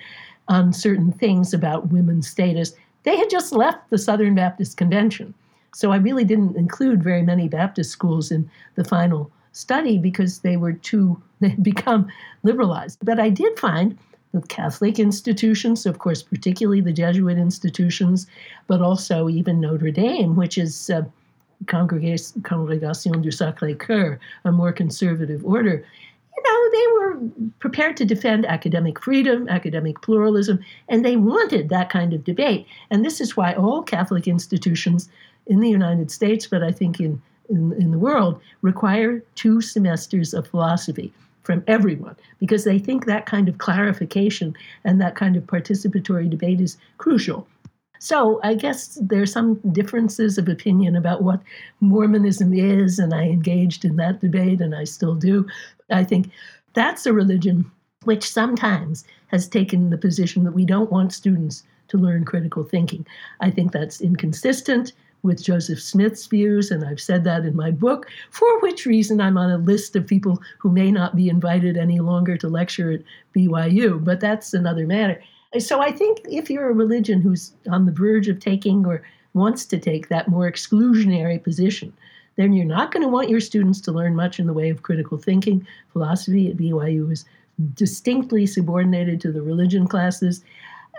[0.49, 5.35] on certain things about women's status, they had just left the Southern Baptist Convention.
[5.75, 10.57] So I really didn't include very many Baptist schools in the final study because they
[10.57, 12.09] were too, they had become
[12.43, 12.99] liberalized.
[13.03, 13.99] But I did find
[14.33, 18.27] the Catholic institutions, of course, particularly the Jesuit institutions,
[18.67, 21.03] but also even Notre Dame, which is uh,
[21.67, 25.85] Congregation, Congregation du Sacré Coeur, a more conservative order.
[26.37, 30.59] You know, they were prepared to defend academic freedom, academic pluralism,
[30.89, 32.67] and they wanted that kind of debate.
[32.91, 35.09] And this is why all Catholic institutions
[35.47, 40.35] in the United States, but I think in, in, in the world, require two semesters
[40.35, 45.45] of philosophy from everyone because they think that kind of clarification and that kind of
[45.45, 47.47] participatory debate is crucial.
[48.01, 51.41] So I guess there's some differences of opinion about what
[51.81, 55.47] Mormonism is, and I engaged in that debate, and I still do.
[55.91, 56.31] I think
[56.75, 57.71] that's a religion
[58.05, 63.07] which sometimes has taken the position that we don't want students to learn critical thinking.
[63.41, 64.93] I think that's inconsistent
[65.25, 69.39] with Joseph Smith's views, and I've said that in my book, for which reason I'm
[69.39, 73.03] on a list of people who may not be invited any longer to lecture at
[73.35, 75.21] BYU, but that's another matter.
[75.59, 79.65] So I think if you're a religion who's on the verge of taking or wants
[79.67, 81.93] to take that more exclusionary position,
[82.37, 84.83] then you're not going to want your students to learn much in the way of
[84.83, 85.67] critical thinking.
[85.93, 87.25] Philosophy at BYU is
[87.75, 90.45] distinctly subordinated to the religion classes.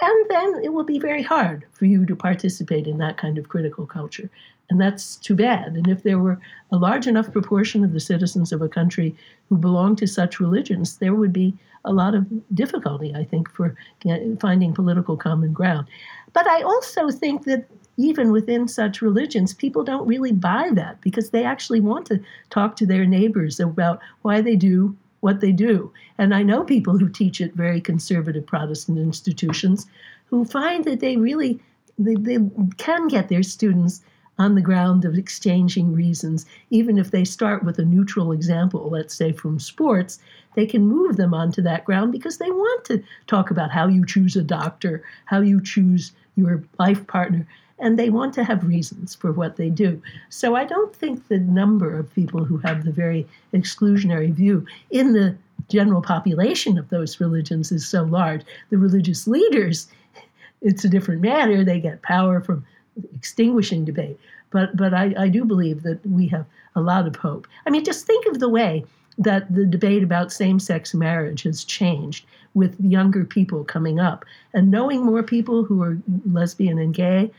[0.02, 3.50] And then it will be very hard for you to participate in that kind of
[3.50, 4.30] critical culture.
[4.70, 5.76] And that's too bad.
[5.76, 6.40] And if there were
[6.72, 9.16] a large enough proportion of the citizens of a country
[9.48, 11.54] who belonged to such religions, there would be
[11.86, 13.76] a lot of difficulty, I think, for
[14.40, 15.88] finding political common ground.
[16.34, 17.66] But I also think that
[17.98, 22.76] even within such religions, people don't really buy that because they actually want to talk
[22.76, 25.92] to their neighbors about why they do what they do.
[26.18, 29.88] And I know people who teach at very conservative Protestant institutions
[30.26, 31.60] who find that they really
[31.98, 32.38] they, they
[32.78, 34.02] can get their students
[34.38, 39.16] on the ground of exchanging reasons, even if they start with a neutral example, let's
[39.16, 40.20] say from sports,
[40.56, 44.06] they can move them onto that ground because they want to talk about how you
[44.06, 47.48] choose a doctor, how you choose your life partner
[47.80, 50.02] and they want to have reasons for what they do.
[50.30, 55.14] So I don't think the number of people who have the very exclusionary view in
[55.14, 55.36] the
[55.68, 58.44] general population of those religions is so large.
[58.70, 59.88] The religious leaders,
[60.62, 61.64] it's a different matter.
[61.64, 62.66] They get power from
[63.16, 64.20] extinguishing debate.
[64.52, 67.48] But, but I, I do believe that we have a lot of hope.
[67.66, 68.86] I mean, just think of the way
[69.18, 74.72] that the debate about same sex marriage has changed with younger people coming up and
[74.72, 75.98] knowing more people who are
[76.30, 77.32] lesbian and gay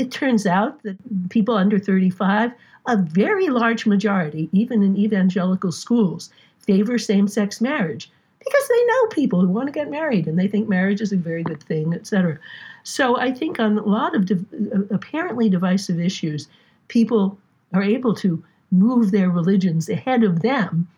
[0.00, 0.96] it turns out that
[1.28, 2.52] people under 35,
[2.86, 9.06] a very large majority, even in evangelical schools, favor same sex marriage because they know
[9.08, 11.92] people who want to get married and they think marriage is a very good thing,
[11.92, 12.38] etc.
[12.82, 16.48] So I think on a lot of div- uh, apparently divisive issues,
[16.88, 17.38] people
[17.74, 20.88] are able to move their religions ahead of them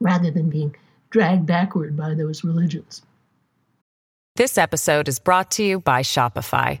[0.00, 0.76] rather than being
[1.10, 3.02] dragged backward by those religions.
[4.36, 6.80] This episode is brought to you by Shopify.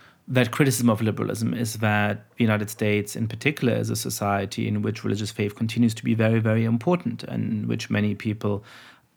[0.27, 4.81] that criticism of liberalism is that the United States, in particular, is a society in
[4.81, 8.63] which religious faith continues to be very, very important, and in which many people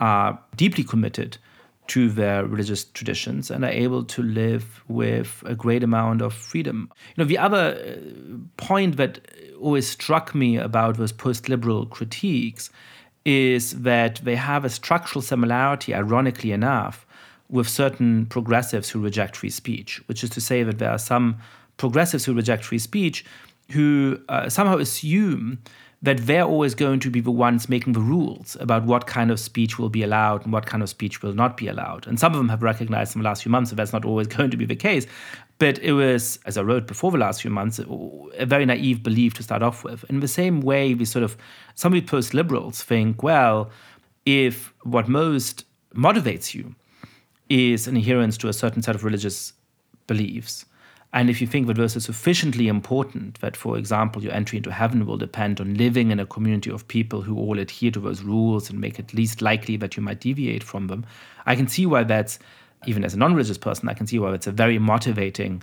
[0.00, 1.38] are deeply committed
[1.86, 6.90] to their religious traditions and are able to live with a great amount of freedom.
[7.14, 9.20] You know, the other uh, point that
[9.60, 12.70] always struck me about those post-liberal critiques
[13.24, 17.06] is that they have a structural similarity, ironically enough,
[17.50, 21.36] with certain progressives who reject free speech, which is to say that there are some
[21.76, 23.24] progressives who reject free speech
[23.70, 25.58] who uh, somehow assume
[26.02, 29.40] that they're always going to be the ones making the rules about what kind of
[29.40, 32.06] speech will be allowed and what kind of speech will not be allowed.
[32.06, 34.26] And some of them have recognized in the last few months that that's not always
[34.36, 35.06] going to be the case.
[35.58, 39.32] But it was, as I wrote before the last few months, a very naive belief
[39.34, 40.04] to start off with.
[40.10, 41.38] In the same way, we sort of,
[41.74, 43.70] some of the post liberals think, well,
[44.26, 45.64] if what most
[45.94, 46.74] motivates you
[47.54, 49.52] is an adherence to a certain set of religious
[50.08, 50.64] beliefs.
[51.12, 54.72] And if you think that those are sufficiently important that, for example, your entry into
[54.72, 58.22] heaven will depend on living in a community of people who all adhere to those
[58.22, 61.06] rules and make it least likely that you might deviate from them,
[61.46, 62.40] I can see why that's,
[62.86, 65.62] even as a non religious person, I can see why it's a very motivating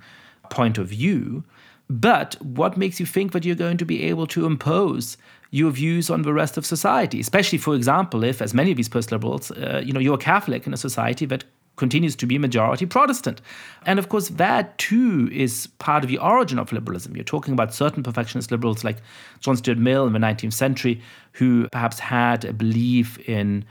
[0.50, 1.44] point of view.
[1.90, 5.18] But what makes you think that you're going to be able to impose
[5.50, 7.20] your views on the rest of society?
[7.20, 10.66] Especially, for example, if, as many of these post-liberals, uh, you know, you're a Catholic
[10.66, 11.44] in a society that
[11.76, 13.42] continues to be majority Protestant.
[13.86, 17.16] And of course, that too is part of the origin of liberalism.
[17.16, 18.98] You're talking about certain perfectionist liberals like
[19.40, 21.02] John Stuart Mill in the 19th century,
[21.34, 23.66] who perhaps had a belief in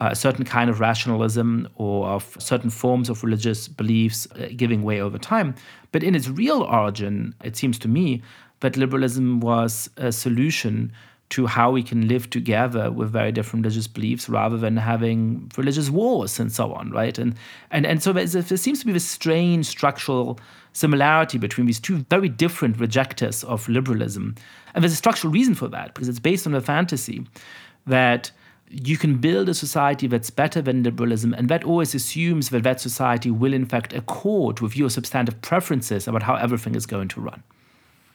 [0.00, 5.00] a certain kind of rationalism or of certain forms of religious beliefs uh, giving way
[5.00, 5.54] over time.
[5.92, 8.22] But in its real origin, it seems to me
[8.60, 10.92] that liberalism was a solution
[11.28, 15.90] to how we can live together with very different religious beliefs rather than having religious
[15.90, 17.18] wars and so on, right?
[17.18, 17.34] And
[17.70, 20.38] and and so there seems to be this strange structural
[20.72, 24.36] similarity between these two very different rejectors of liberalism,
[24.74, 27.26] and there's a structural reason for that because it's based on a fantasy
[27.86, 28.30] that
[28.68, 32.80] you can build a society that's better than liberalism, and that always assumes that that
[32.80, 37.20] society will in fact accord with your substantive preferences about how everything is going to
[37.20, 37.42] run.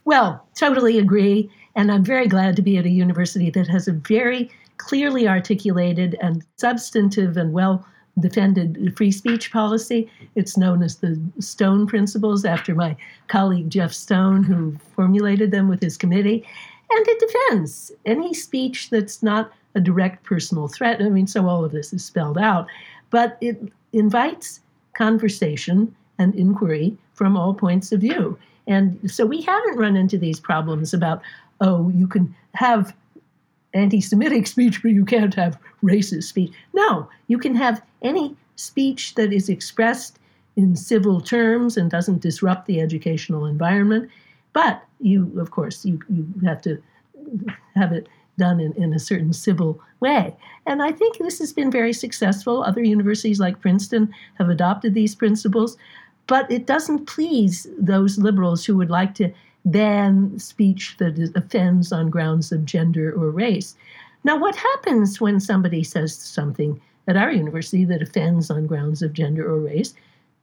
[0.03, 1.49] Well, totally agree.
[1.76, 6.17] And I'm very glad to be at a university that has a very clearly articulated
[6.22, 7.86] and substantive and well
[8.19, 10.09] defended free speech policy.
[10.36, 12.95] It's known as the Stone Principles after my
[13.28, 16.45] colleague Jeff Stone, who formulated them with his committee.
[16.91, 21.01] And it defends any speech that's not a direct personal threat.
[21.01, 22.67] I mean, so all of this is spelled out,
[23.09, 24.59] but it invites
[24.93, 28.38] conversation and inquiry from all points of view.
[28.67, 31.22] And so we haven't run into these problems about,
[31.62, 32.93] oh, you can have
[33.74, 36.51] anti Semitic speech, but you can't have racist speech.
[36.74, 40.20] No, you can have any speech that is expressed
[40.57, 44.09] in civil terms and doesn't disrupt the educational environment.
[44.53, 46.82] But you, of course, you, you have to
[47.76, 48.07] have it
[48.38, 50.36] done in, in a certain civil way.
[50.66, 52.64] And I think this has been very successful.
[52.64, 55.78] Other universities like Princeton have adopted these principles.
[56.28, 59.32] But it doesn't please those liberals who would like to
[59.66, 63.76] ban speech that offends on grounds of gender or race.
[64.24, 69.14] Now, what happens when somebody says something at our university that offends on grounds of
[69.14, 69.93] gender or race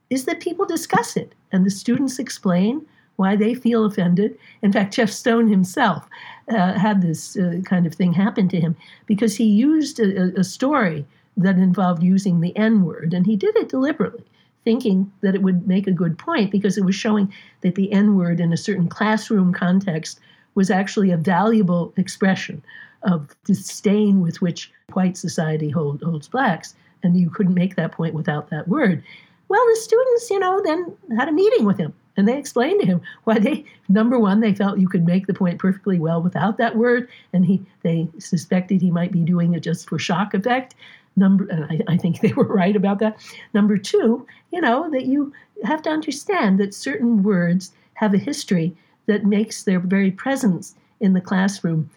[0.09, 4.37] is that people discuss it and the students explain why they feel offended.
[4.61, 6.07] In fact, Jeff Stone himself
[6.49, 10.43] uh, had this uh, kind of thing happen to him because he used a, a
[10.43, 11.05] story
[11.35, 14.23] that involved using the N word, and he did it deliberately
[14.69, 18.15] thinking that it would make a good point because it was showing that the N
[18.15, 20.19] word in a certain classroom context
[20.53, 22.61] was actually a valuable expression
[23.01, 26.75] of disdain with which white society hold, holds blacks.
[27.01, 29.03] And you couldn't make that point without that word.
[29.47, 32.85] Well, the students, you know, then had a meeting with him and they explained to
[32.85, 36.59] him why they, number one, they felt you could make the point perfectly well without
[36.59, 37.09] that word.
[37.33, 40.75] And he, they suspected he might be doing it just for shock effect.
[41.19, 43.19] Number, and I, I think they were right about that.
[43.53, 48.75] Number two, you know, that you have to understand that certain words have a history
[49.07, 51.89] that makes their very presence in the classroom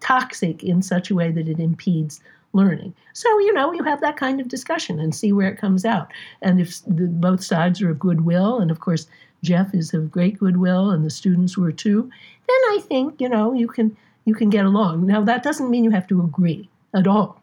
[0.00, 2.20] toxic in such a way that it impedes
[2.52, 2.94] learning.
[3.12, 6.10] So, you know, you have that kind of discussion and see where it comes out.
[6.42, 9.06] And if the, both sides are of goodwill, and of course,
[9.42, 12.10] Jeff is of great goodwill and the students were too,
[12.48, 15.06] then I think, you know, you can you can get along.
[15.06, 17.40] Now that doesn't mean you have to agree at all.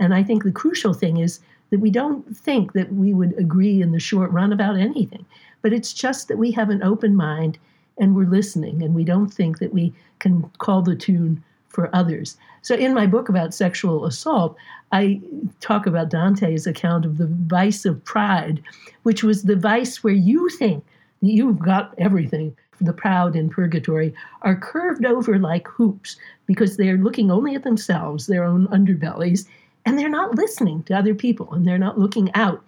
[0.00, 3.80] And I think the crucial thing is that we don't think that we would agree
[3.80, 5.24] in the short run about anything,
[5.62, 7.58] but it's just that we have an open mind
[7.98, 12.36] and we're listening and we don't think that we can call the tune for others.
[12.62, 14.56] So, in my book about sexual assault,
[14.90, 15.20] I
[15.60, 18.62] talk about Dante's account of the vice of pride,
[19.04, 20.84] which was the vice where you think
[21.22, 22.56] that you've got everything.
[22.80, 28.26] The proud in purgatory are curved over like hoops because they're looking only at themselves,
[28.26, 29.46] their own underbellies,
[29.84, 32.64] and they're not listening to other people and they're not looking out.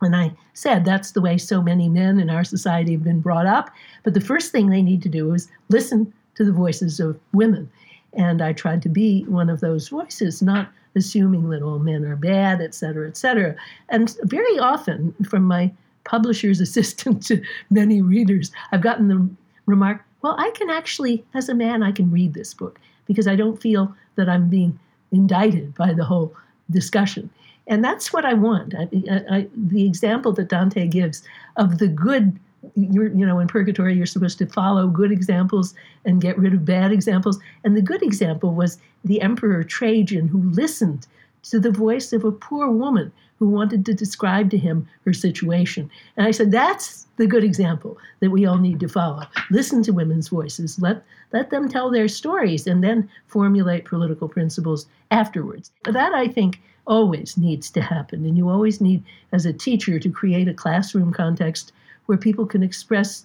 [0.00, 3.46] And I said that's the way so many men in our society have been brought
[3.46, 3.70] up.
[4.02, 7.70] But the first thing they need to do is listen to the voices of women.
[8.12, 12.16] And I tried to be one of those voices, not assuming that all men are
[12.16, 13.56] bad, et cetera, et cetera.
[13.88, 15.72] And very often, from my
[16.04, 19.28] publisher's assistant to many readers, I've gotten the
[19.66, 23.36] remark, well, I can actually, as a man, I can read this book because I
[23.36, 24.78] don't feel that I'm being
[25.14, 26.34] indicted by the whole
[26.70, 27.30] discussion.
[27.66, 28.74] And that's what I want.
[28.74, 28.88] I,
[29.30, 31.22] I, the example that Dante gives
[31.56, 32.38] of the good,
[32.74, 36.92] you know, in purgatory, you're supposed to follow good examples and get rid of bad
[36.92, 37.38] examples.
[37.62, 41.06] And the good example was the Emperor Trajan, who listened
[41.44, 45.90] to the voice of a poor woman who wanted to describe to him her situation.
[46.16, 49.22] And I said, that's the good example that we all need to follow.
[49.50, 54.86] Listen to women's voices, let, let them tell their stories, and then formulate political principles
[55.10, 55.70] afterwards.
[55.84, 58.24] That, I think, always needs to happen.
[58.24, 61.72] And you always need, as a teacher, to create a classroom context
[62.06, 63.24] where people can express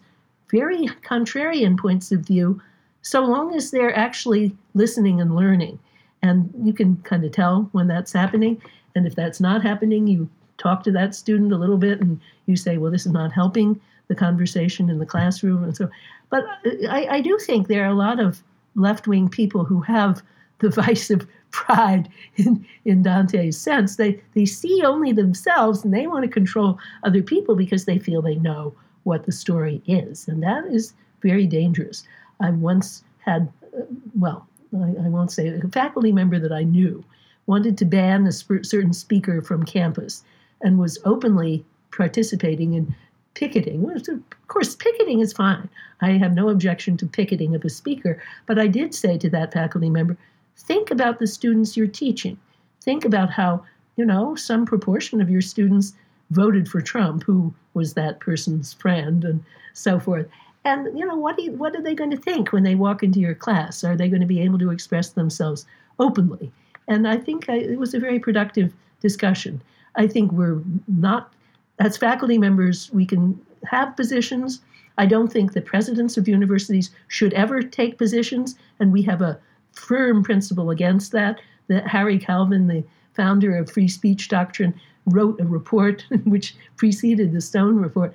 [0.50, 2.62] very contrarian points of view,
[3.02, 5.78] so long as they're actually listening and learning.
[6.22, 8.62] And you can kind of tell when that's happening.
[8.96, 12.56] And if that's not happening, you talk to that student a little bit and you
[12.56, 15.64] say, well, this is not helping the conversation in the classroom.
[15.64, 15.90] And so,
[16.30, 16.44] but
[16.90, 18.44] I, I do think there are a lot of
[18.76, 20.22] left wing people who have
[20.60, 23.96] the vice of pride in, in Dante's sense.
[23.96, 28.22] They, they see only themselves and they want to control other people because they feel
[28.22, 28.74] they know
[29.04, 30.28] what the story is.
[30.28, 32.04] And that is very dangerous.
[32.40, 33.82] I once had, uh,
[34.18, 37.04] well, I, I, won't say a faculty member that I knew
[37.50, 40.24] wanted to ban a certain speaker from campus
[40.62, 42.96] and was openly participating in
[43.34, 43.90] picketing.
[43.90, 45.68] Of course, picketing is fine.
[46.00, 49.52] I have no objection to picketing of a speaker, but I did say to that
[49.52, 50.16] faculty member,
[50.58, 52.38] think about the students you're teaching.
[52.82, 55.94] Think about how, you know, some proportion of your students
[56.30, 59.44] voted for Trump, who was that person's friend, and
[59.74, 60.28] so forth.
[60.66, 63.20] And you know, what, you, what are they going to think when they walk into
[63.20, 63.84] your class?
[63.84, 65.66] Are they going to be able to express themselves
[65.98, 66.52] openly?
[66.90, 69.62] And I think I, it was a very productive discussion.
[69.96, 71.34] I think we're not,
[71.80, 74.62] as faculty members, we can have positions.
[74.98, 79.40] I don't think the presidents of universities should ever take positions, and we have a
[79.72, 81.40] firm principle against that.
[81.68, 82.84] That Harry Kalven, the
[83.14, 84.74] founder of free speech doctrine,
[85.06, 88.14] wrote a report which preceded the Stone report,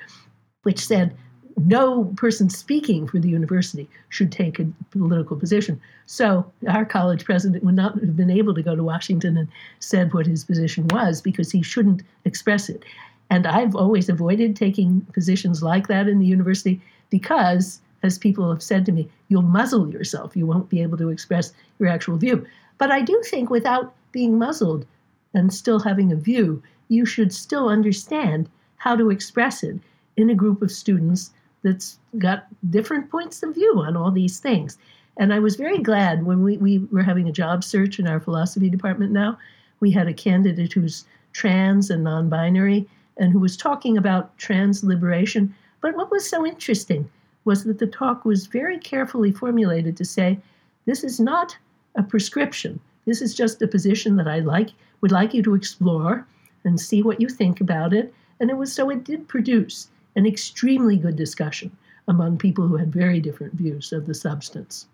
[0.64, 1.16] which said
[1.57, 5.80] no person speaking for the university should take a political position.
[6.07, 9.48] So our college president would not have been able to go to Washington and
[9.78, 12.84] said what his position was because he shouldn't express it.
[13.30, 16.80] And I've always avoided taking positions like that in the university
[17.11, 20.36] because, as people have said to me, you'll muzzle yourself.
[20.36, 22.46] You won't be able to express your actual view.
[22.78, 24.86] But I do think without being muzzled
[25.32, 29.78] and still having a view, you should still understand how to express it
[30.16, 31.30] in a group of students
[31.64, 34.78] that's got different points of view on all these things.
[35.16, 38.20] And I was very glad when we, we were having a job search in our
[38.20, 39.38] philosophy department now.
[39.80, 42.86] We had a candidate who's trans and non binary
[43.16, 45.54] and who was talking about trans liberation.
[45.80, 47.08] But what was so interesting
[47.44, 50.38] was that the talk was very carefully formulated to say
[50.86, 51.56] this is not
[51.96, 52.80] a prescription.
[53.06, 56.26] This is just a position that I like would like you to explore
[56.64, 58.12] and see what you think about it.
[58.40, 61.76] And it was so it did produce an extremely good discussion
[62.08, 64.86] among people who had very different views of the substance.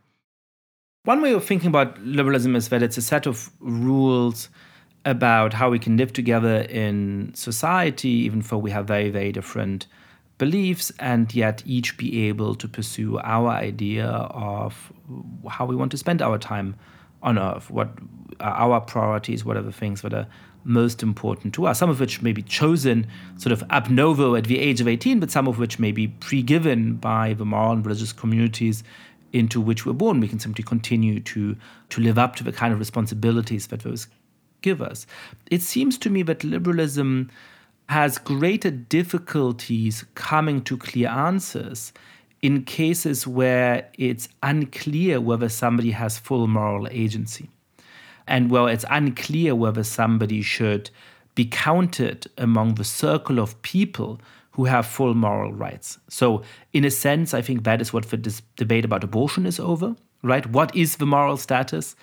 [1.04, 4.48] One way of thinking about liberalism is that it's a set of rules
[5.06, 9.86] about how we can live together in society, even though we have very, very different
[10.36, 14.92] beliefs, and yet each be able to pursue our idea of
[15.48, 16.74] how we want to spend our time
[17.22, 17.90] on earth, what
[18.40, 20.26] are our priorities, what are the things that are
[20.64, 23.06] most important to us, some of which may be chosen
[23.36, 26.08] sort of ab novo at the age of 18, but some of which may be
[26.08, 28.82] pre given by the moral and religious communities
[29.32, 30.20] into which we're born.
[30.20, 31.56] We can simply continue to,
[31.90, 34.06] to live up to the kind of responsibilities that those
[34.60, 35.06] give us.
[35.50, 37.30] It seems to me that liberalism
[37.88, 41.92] has greater difficulties coming to clear answers
[42.42, 47.50] in cases where it's unclear whether somebody has full moral agency
[48.30, 50.88] and well, it's unclear whether somebody should
[51.34, 54.20] be counted among the circle of people
[54.52, 55.98] who have full moral rights.
[56.08, 59.96] So, in a sense, I think that is what the debate about abortion is over,
[60.22, 60.46] right?
[60.46, 61.96] What is the moral status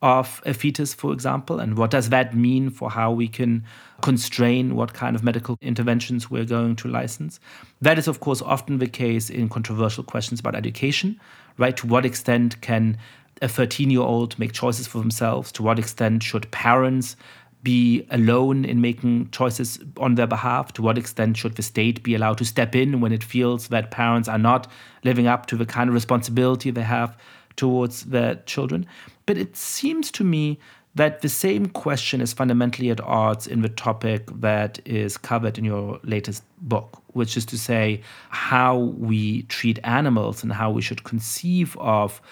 [0.00, 3.64] of a fetus, for example, and what does that mean for how we can
[4.04, 7.40] constrain what kind of medical interventions we're going to license?
[7.80, 11.18] That is, of course, often the case in controversial questions about education,
[11.56, 11.74] right?
[11.78, 12.98] To what extent can
[13.40, 15.50] a 13 year old make choices for themselves?
[15.52, 17.16] To what extent should parents
[17.62, 20.74] be alone in making choices on their behalf?
[20.74, 23.90] To what extent should the state be allowed to step in when it feels that
[23.90, 24.70] parents are not
[25.02, 27.16] living up to the kind of responsibility they have
[27.56, 28.84] towards their children?
[29.24, 30.58] But it seems to me
[30.94, 35.64] that the same question is fundamentally at odds in the topic that is covered in
[35.64, 41.02] your latest book, which is to say how we treat animals and how we should
[41.02, 42.22] conceive of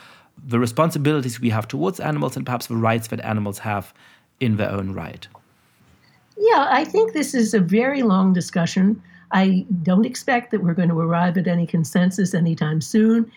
[0.46, 3.92] the responsibilities we have towards animals and perhaps the rights that animals have
[4.38, 5.26] in their own right.
[6.36, 9.02] Yeah, I think this is a very long discussion.
[9.32, 13.30] I don't expect that we're going to arrive at any consensus anytime soon.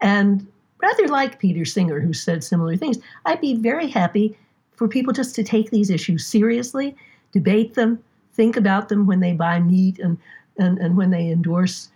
[0.00, 0.46] And
[0.78, 4.36] rather like Peter Singer, who said similar things, I'd be very happy
[4.82, 6.96] for people just to take these issues seriously,
[7.30, 8.02] debate them,
[8.34, 10.18] think about them when they buy meat and,
[10.58, 11.90] and, and when they endorse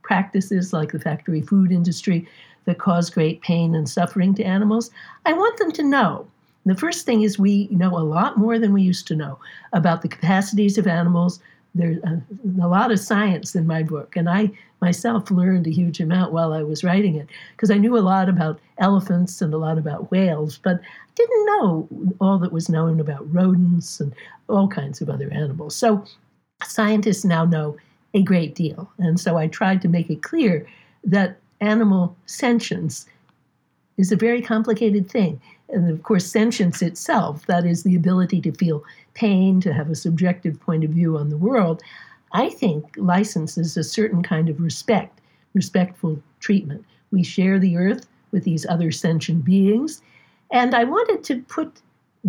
[0.00, 2.26] practices like the factory food industry
[2.64, 4.90] that cause great pain and suffering to animals.
[5.26, 6.26] I want them to know.
[6.64, 9.38] The first thing is we know a lot more than we used to know
[9.74, 11.40] about the capacities of animals,
[11.74, 14.50] there's a, uh, a, lot of science in my book, and I
[14.84, 18.28] myself learned a huge amount while I was writing it because I knew a lot
[18.28, 20.78] about elephants and a lot about whales, but
[21.14, 21.88] didn't know
[22.20, 24.12] all that was known about rodents and
[24.50, 25.74] all kinds of other animals.
[25.74, 26.04] So
[26.62, 27.78] scientists now know
[28.12, 30.66] a great deal, and so I tried to make it clear
[31.02, 33.06] that animal sentience
[33.96, 35.40] is a very complicated thing.
[35.70, 39.94] And of course, sentience itself, that is the ability to feel pain, to have a
[39.94, 41.82] subjective point of view on the world,
[42.34, 45.20] I think licenses a certain kind of respect,
[45.54, 46.84] respectful treatment.
[47.12, 50.02] We share the earth with these other sentient beings.
[50.50, 51.80] And I wanted to put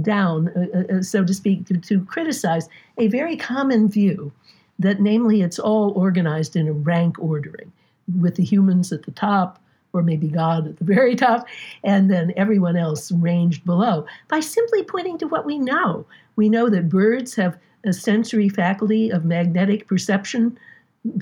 [0.01, 4.31] down, uh, uh, uh so to speak, to, to criticize a very common view
[4.77, 7.71] that, namely, it's all organized in a rank ordering,
[8.19, 9.59] with the humans at the top,
[9.93, 11.47] or maybe God at the very top,
[11.83, 16.05] and then everyone else ranged below, by simply pointing to what we know.
[16.35, 20.57] We know that birds have a sensory faculty of magnetic perception,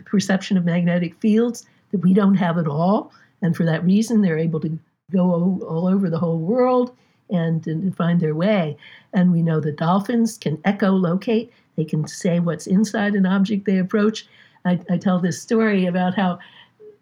[0.05, 3.11] perception of magnetic fields that we don't have at all.
[3.41, 4.79] And for that reason, they're able to
[5.11, 6.95] go all over the whole world
[7.29, 8.77] and, and find their way.
[9.13, 13.77] And we know that dolphins can echolocate, they can say what's inside an object they
[13.77, 14.25] approach.
[14.65, 16.39] I, I tell this story about how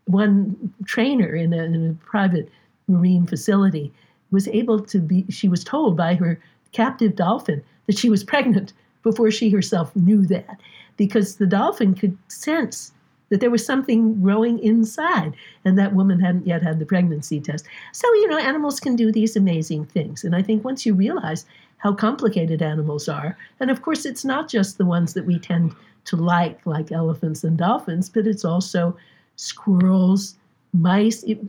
[0.05, 2.49] one trainer in a, in a private
[2.87, 3.93] marine facility
[4.31, 6.39] was able to be, she was told by her
[6.71, 8.73] captive dolphin that she was pregnant
[9.03, 10.59] before she herself knew that,
[10.97, 12.91] because the dolphin could sense
[13.29, 15.33] that there was something growing inside,
[15.63, 17.65] and that woman hadn't yet had the pregnancy test.
[17.93, 20.25] So, you know, animals can do these amazing things.
[20.25, 21.45] And I think once you realize
[21.77, 25.73] how complicated animals are, and of course, it's not just the ones that we tend
[26.05, 28.97] to like, like elephants and dolphins, but it's also
[29.37, 30.35] squirrels,
[30.73, 31.39] mice, it,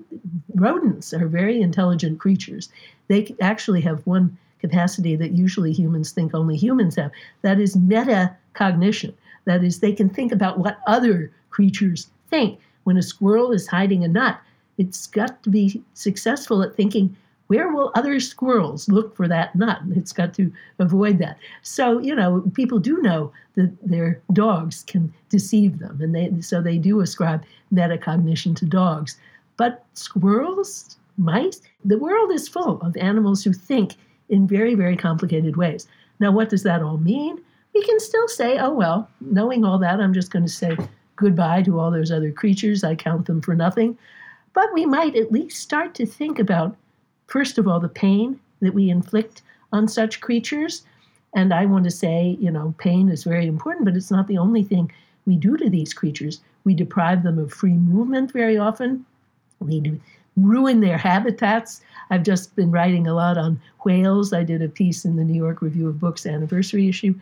[0.55, 2.69] rodents are very intelligent creatures.
[3.09, 7.11] They actually have one capacity that usually humans think only humans have.
[7.43, 9.13] That is metacognition.
[9.45, 12.59] That is, they can think about what other creatures think.
[12.85, 14.41] When a squirrel is hiding a nut,
[14.79, 17.15] it's got to be successful at thinking,
[17.49, 19.81] where will other squirrels look for that nut?
[19.91, 21.37] It's got to avoid that.
[21.61, 26.63] So, you know, people do know that their dogs can deceive them, and they so
[26.63, 29.19] they do ascribe metacognition to dogs.
[29.59, 33.97] But squirrels, mice, the world is full of animals who think
[34.33, 35.87] in very, very complicated ways.
[36.19, 37.39] Now, what does that all mean?
[37.75, 40.77] We can still say, oh, well, knowing all that, I'm just going to say
[41.17, 42.83] goodbye to all those other creatures.
[42.83, 43.97] I count them for nothing.
[44.55, 46.77] But we might at least start to think about,
[47.27, 50.83] first of all, the pain that we inflict on such creatures.
[51.35, 54.39] And I want to say, you know, pain is very important, but it's not the
[54.39, 54.91] only thing
[55.27, 56.41] we do to these creatures.
[56.65, 59.05] We deprive them of free movement very often.
[59.61, 60.01] We do
[60.37, 61.83] ruin their habitats.
[62.11, 64.33] I've just been writing a lot on whales.
[64.33, 67.15] I did a piece in the New York Review of Books anniversary issue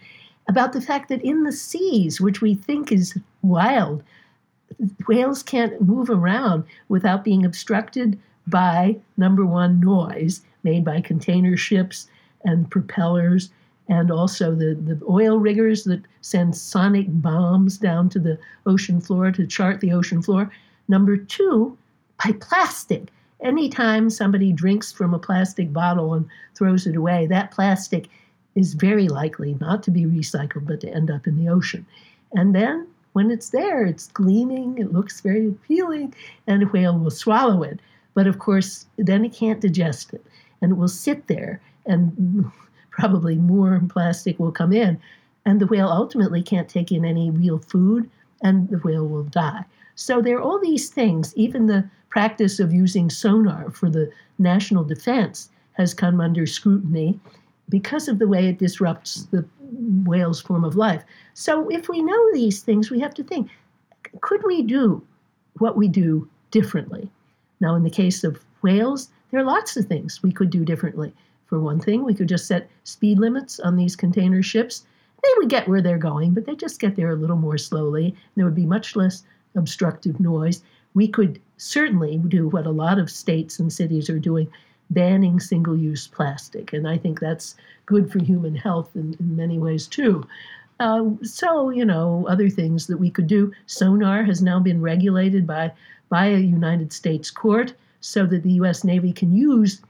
[0.49, 4.03] about the fact that in the seas, which we think is wild,
[5.07, 12.09] whales can't move around without being obstructed by number one, noise made by container ships
[12.45, 13.51] and propellers,
[13.89, 19.31] and also the, the oil riggers that send sonic bombs down to the ocean floor
[19.31, 20.51] to chart the ocean floor.
[20.89, 21.77] Number two,
[22.25, 23.09] by plastic.
[23.41, 28.09] Anytime somebody drinks from a plastic bottle and throws it away, that plastic
[28.55, 31.87] is very likely not to be recycled but to end up in the ocean.
[32.33, 36.15] And then when it's there, it's gleaming, it looks very appealing,
[36.47, 37.81] and a whale will swallow it.
[38.15, 40.25] But of course, then it can't digest it,
[40.61, 42.51] and it will sit there, and
[42.91, 45.01] probably more plastic will come in.
[45.47, 48.09] And the whale ultimately can't take in any real food,
[48.43, 49.65] and the whale will die.
[49.95, 54.85] So there are all these things, even the practice of using sonar for the national
[54.85, 57.19] defense has come under scrutiny
[57.69, 59.45] because of the way it disrupts the
[60.05, 61.03] whale's form of life.
[61.35, 63.49] So if we know these things, we have to think
[64.21, 65.03] could we do
[65.59, 67.11] what we do differently?
[67.61, 71.13] Now, in the case of whales, there are lots of things we could do differently.
[71.47, 74.85] For one thing, we could just set speed limits on these container ships.
[75.23, 78.17] They would get where they're going, but they just get there a little more slowly.
[78.35, 79.23] There would be much less
[79.55, 80.63] obstructive noise.
[80.95, 84.51] We could certainly do what a lot of states and cities are doing
[84.91, 86.73] banning single use plastic.
[86.73, 87.55] And I think that's
[87.87, 90.27] good for human health in, in many ways too.
[90.81, 93.53] Uh, so, you know, other things that we could do.
[93.67, 95.71] Sonar has now been regulated by,
[96.09, 99.83] by a United States court so that the US Navy can use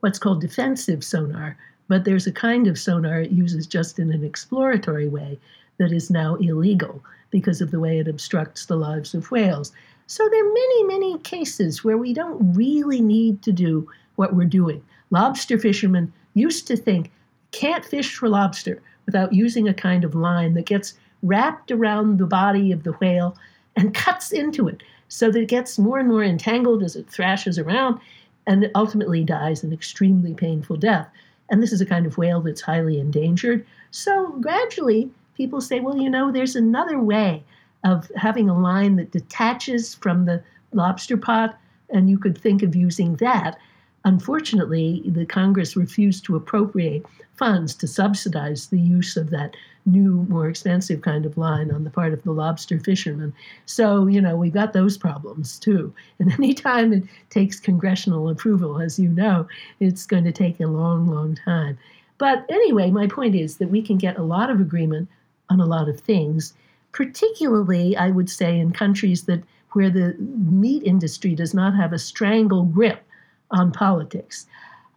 [0.00, 1.56] what's called defensive sonar.
[1.88, 5.38] But there's a kind of sonar it uses just in an exploratory way
[5.78, 9.72] that is now illegal because of the way it obstructs the lives of whales.
[10.06, 14.44] So there are many, many cases where we don't really need to do what we're
[14.44, 14.82] doing.
[15.10, 17.10] Lobster fishermen used to think
[17.50, 22.26] can't fish for lobster without using a kind of line that gets wrapped around the
[22.26, 23.36] body of the whale
[23.76, 27.58] and cuts into it so that it gets more and more entangled as it thrashes
[27.58, 27.98] around
[28.46, 31.08] and ultimately dies an extremely painful death.
[31.50, 33.66] And this is a kind of whale that's highly endangered.
[33.90, 37.44] So gradually, people say, well, you know, there's another way
[37.86, 41.58] of having a line that detaches from the lobster pot,
[41.90, 43.58] and you could think of using that.
[44.04, 47.04] Unfortunately, the Congress refused to appropriate
[47.36, 51.90] funds to subsidize the use of that new, more expensive kind of line on the
[51.90, 53.32] part of the lobster fishermen.
[53.66, 55.94] So, you know, we've got those problems too.
[56.18, 59.46] And anytime it takes congressional approval, as you know,
[59.80, 61.78] it's going to take a long, long time.
[62.18, 65.08] But anyway, my point is that we can get a lot of agreement
[65.50, 66.54] on a lot of things,
[66.96, 69.42] particularly, I would say, in countries that
[69.72, 73.04] where the meat industry does not have a strangle grip
[73.50, 74.46] on politics.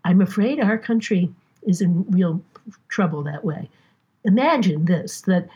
[0.06, 1.30] I'm afraid our country
[1.64, 2.42] is in real
[2.88, 3.70] trouble that way.
[4.24, 5.50] Imagine this that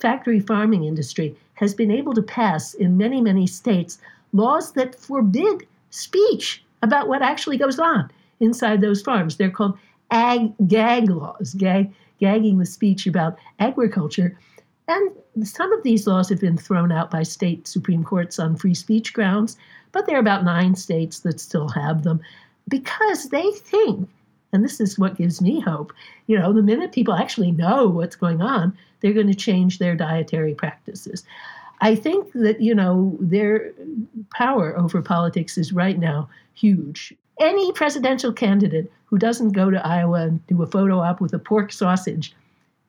[0.00, 3.98] factory farming industry has been able to pass in many, many states
[4.32, 8.10] laws that forbid speech about what actually goes on
[8.40, 9.36] inside those farms.
[9.36, 9.78] They're called
[10.10, 14.36] ag gag laws, gag, gagging the speech about agriculture.
[14.88, 18.74] And some of these laws have been thrown out by state Supreme Courts on free
[18.74, 19.56] speech grounds,
[19.92, 22.20] but there are about nine states that still have them
[22.68, 24.08] because they think
[24.52, 25.92] and this is what gives me hope.
[26.26, 29.94] You know, the minute people actually know what's going on, they're going to change their
[29.94, 31.24] dietary practices.
[31.80, 33.72] I think that, you know, their
[34.34, 37.14] power over politics is right now huge.
[37.40, 41.38] Any presidential candidate who doesn't go to Iowa and do a photo op with a
[41.38, 42.34] pork sausage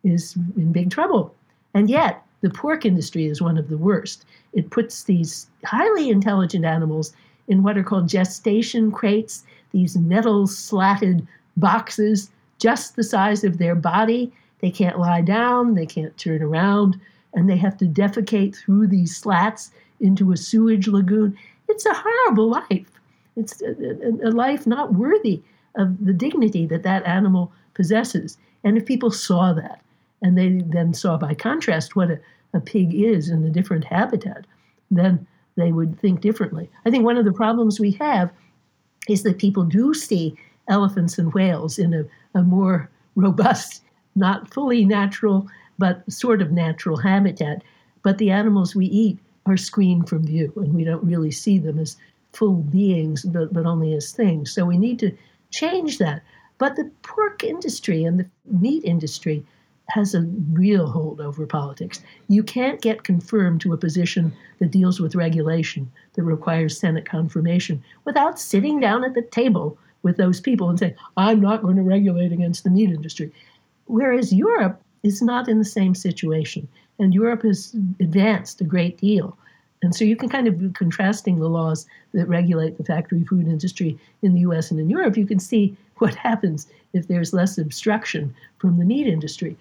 [0.04, 1.36] is in big trouble.
[1.74, 4.26] And yet, the pork industry is one of the worst.
[4.54, 7.14] It puts these highly intelligent animals
[7.48, 13.76] in what are called gestation crates, these metal slatted boxes just the size of their
[13.76, 14.32] body.
[14.62, 17.00] They can't lie down, they can't turn around,
[17.34, 21.38] and they have to defecate through these slats into a sewage lagoon.
[21.68, 22.92] It's a horrible life.
[23.36, 25.42] It's a, a, life not worthy
[25.76, 28.38] of the dignity that that animal possesses.
[28.64, 29.82] And if people saw that,
[30.22, 32.20] and they then saw by contrast what a,
[32.54, 34.46] a pig is in a different habitat,
[34.92, 36.70] then they would think differently.
[36.86, 38.32] I think one of the problems we have
[39.08, 40.36] is that people do see
[40.68, 42.06] elephants and whales in a,
[42.38, 43.84] a more robust,
[44.16, 45.48] not fully natural,
[45.78, 47.64] but sort of natural habitat.
[48.04, 51.80] But the animals we eat are screened from view, and we don't really see them
[51.80, 51.98] as
[52.34, 54.54] full beings, but, but only as things.
[54.54, 55.12] So we need to
[55.52, 56.22] change that.
[56.60, 59.46] But the pork industry and the meat industry
[59.90, 60.22] has a
[60.54, 62.02] real hold over politics.
[62.28, 67.84] You can't get confirmed to a position that deals with regulation that requires Senate confirmation
[68.06, 71.82] without sitting down at the table with those people and saying, I'm not going to
[71.82, 73.32] regulate against the meat industry.
[73.86, 76.68] Whereas Europe is not in the same situation,
[77.00, 79.38] and Europe has advanced a great deal.
[79.82, 83.48] And so you can kind of be contrasting the laws that regulate the factory food
[83.48, 87.58] industry in the US and in Europe, you can see what happens if there's less
[87.58, 89.58] obstruction from the meat industry.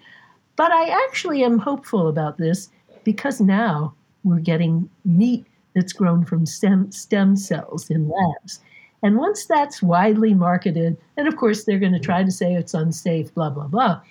[0.59, 2.69] But I actually am hopeful about this
[3.05, 3.93] because now
[4.25, 8.59] we're getting meat that's grown from stem, stem cells in labs.
[9.01, 12.73] And once that's widely marketed, and of course they're going to try to say it's
[12.73, 14.01] unsafe, blah, blah, blah.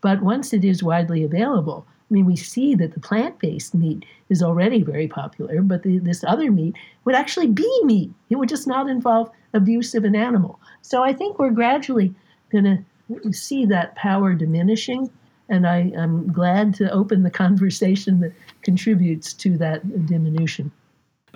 [0.00, 4.04] But once it is widely available, I mean, we see that the plant based meat
[4.28, 6.74] is already very popular, but the, this other meat
[7.04, 8.10] would actually be meat.
[8.28, 10.58] It would just not involve abuse of an animal.
[10.80, 12.12] So I think we're gradually
[12.50, 12.84] going
[13.22, 15.08] to see that power diminishing.
[15.48, 18.32] And I, am glad to open the conversation that
[18.62, 20.70] contributes to that diminution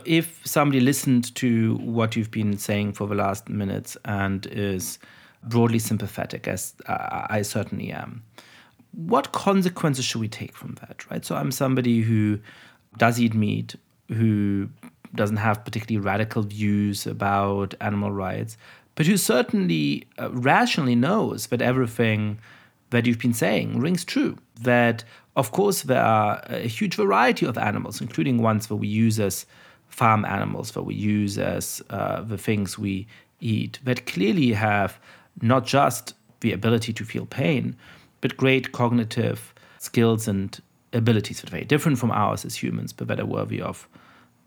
[0.04, 4.98] if somebody listened to what you've been saying for the last minutes and is
[5.42, 8.22] broadly sympathetic, as I certainly am,
[8.92, 11.24] what consequences should we take from that, right?
[11.24, 12.38] So I'm somebody who
[12.98, 13.76] does eat meat,
[14.08, 14.68] who
[15.14, 18.56] doesn't have particularly radical views about animal rights,
[18.94, 22.38] but who certainly uh, rationally knows that everything
[22.96, 24.36] that you've been saying rings true.
[24.62, 25.04] That,
[25.36, 29.46] of course, there are a huge variety of animals, including ones that we use as
[29.88, 33.06] farm animals that we use as uh, the things we
[33.40, 34.98] eat that clearly have
[35.42, 37.76] not just the ability to feel pain,
[38.20, 40.60] but great cognitive skills and
[40.92, 43.88] abilities that are very different from ours as humans, but that are worthy of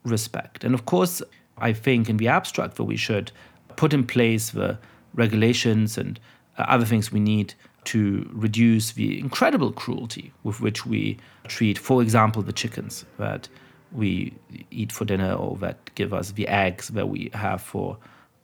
[0.03, 0.63] respect.
[0.63, 1.21] And of course,
[1.57, 3.31] I think in the abstract that we should
[3.75, 4.77] put in place the
[5.13, 6.19] regulations and
[6.57, 7.53] uh, other things we need
[7.93, 11.17] to reduce the incredible cruelty with which we
[11.47, 13.47] treat, for example, the chickens that
[13.91, 14.33] we
[14.71, 17.97] eat for dinner or that give us the eggs that we have for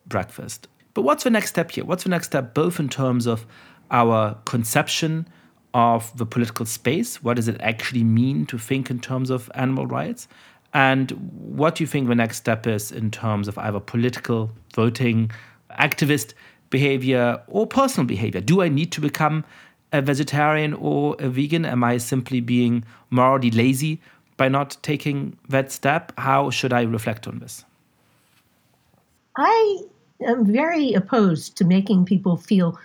[0.07, 0.67] breakfast.
[0.93, 1.85] But what's the next step here?
[1.85, 3.45] What's the next step, both in terms of
[3.91, 5.27] our conception
[5.75, 7.21] of the political space.
[7.21, 10.27] What does it actually mean to think in terms of animal rights?
[10.73, 15.31] And what do you think the next step is in terms of either political, voting,
[15.77, 16.33] activist
[16.77, 18.41] behavior, or personal behavior?
[18.41, 19.45] Do I need to become
[19.93, 21.63] a vegetarian or a vegan?
[21.65, 23.93] Am I simply being morally lazy
[24.35, 26.11] by not taking that step?
[26.17, 27.63] How should I reflect on this?
[29.37, 29.79] I
[30.27, 32.77] am very opposed to making people feel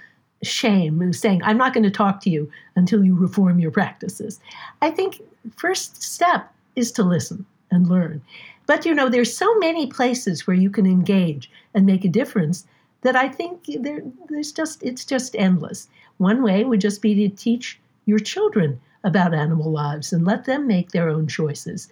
[0.43, 4.41] shame and saying, I'm not going to talk to you until you reform your practices.
[4.80, 5.20] I think
[5.57, 6.43] first step
[6.76, 8.22] is to listen and learn.
[8.66, 12.66] But you know, there's so many places where you can engage and make a difference
[13.03, 15.88] that I think there, there's just it's just endless.
[16.18, 20.66] One way would just be to teach your children about animal lives and let them
[20.66, 21.88] make their own choices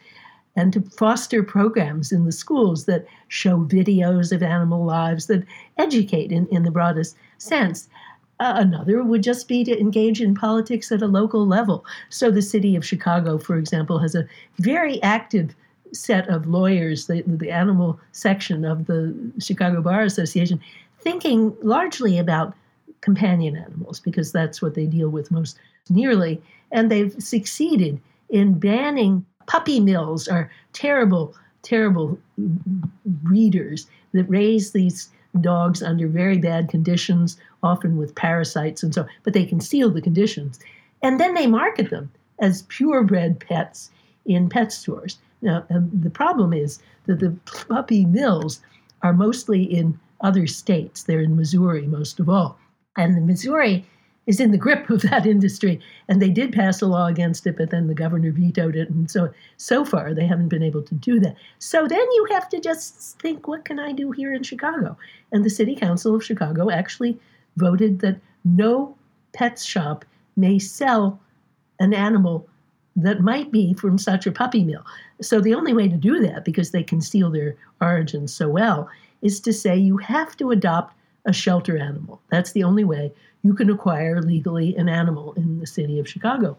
[0.58, 5.44] and to foster programs in the schools that show videos of animal lives that
[5.78, 7.88] educate in, in the broadest sense.
[8.40, 11.84] Uh, another would just be to engage in politics at a local level.
[12.08, 14.26] So, the city of Chicago, for example, has a
[14.58, 15.54] very active
[15.92, 20.60] set of lawyers, the, the animal section of the Chicago Bar Association,
[21.00, 22.54] thinking largely about
[23.00, 26.42] companion animals because that's what they deal with most nearly.
[26.72, 32.18] And they've succeeded in banning puppy mills are terrible, terrible
[33.04, 35.08] breeders that raise these
[35.40, 39.06] dogs under very bad conditions, often with parasites and so.
[39.24, 40.60] But they conceal the conditions,
[41.02, 43.90] and then they market them as purebred pets
[44.26, 45.18] in pet stores.
[45.42, 47.34] Now, um, the problem is that the
[47.68, 48.60] puppy mills
[49.02, 51.04] are mostly in other states.
[51.04, 52.58] They're in Missouri most of all,
[52.96, 53.86] and the Missouri
[54.28, 55.80] is in the grip of that industry.
[56.06, 58.90] And they did pass a law against it, but then the governor vetoed it.
[58.90, 61.34] And so, so far, they haven't been able to do that.
[61.58, 64.98] So then you have to just think, what can I do here in Chicago?
[65.32, 67.18] And the city council of Chicago actually
[67.56, 68.94] voted that no
[69.32, 70.04] pet shop
[70.36, 71.18] may sell
[71.80, 72.46] an animal
[72.96, 74.84] that might be from such a puppy mill.
[75.22, 78.90] So the only way to do that, because they conceal their origins so well,
[79.22, 80.94] is to say you have to adopt
[81.24, 82.20] a shelter animal.
[82.30, 83.12] That's the only way
[83.42, 86.56] you can acquire legally an animal in the city of Chicago.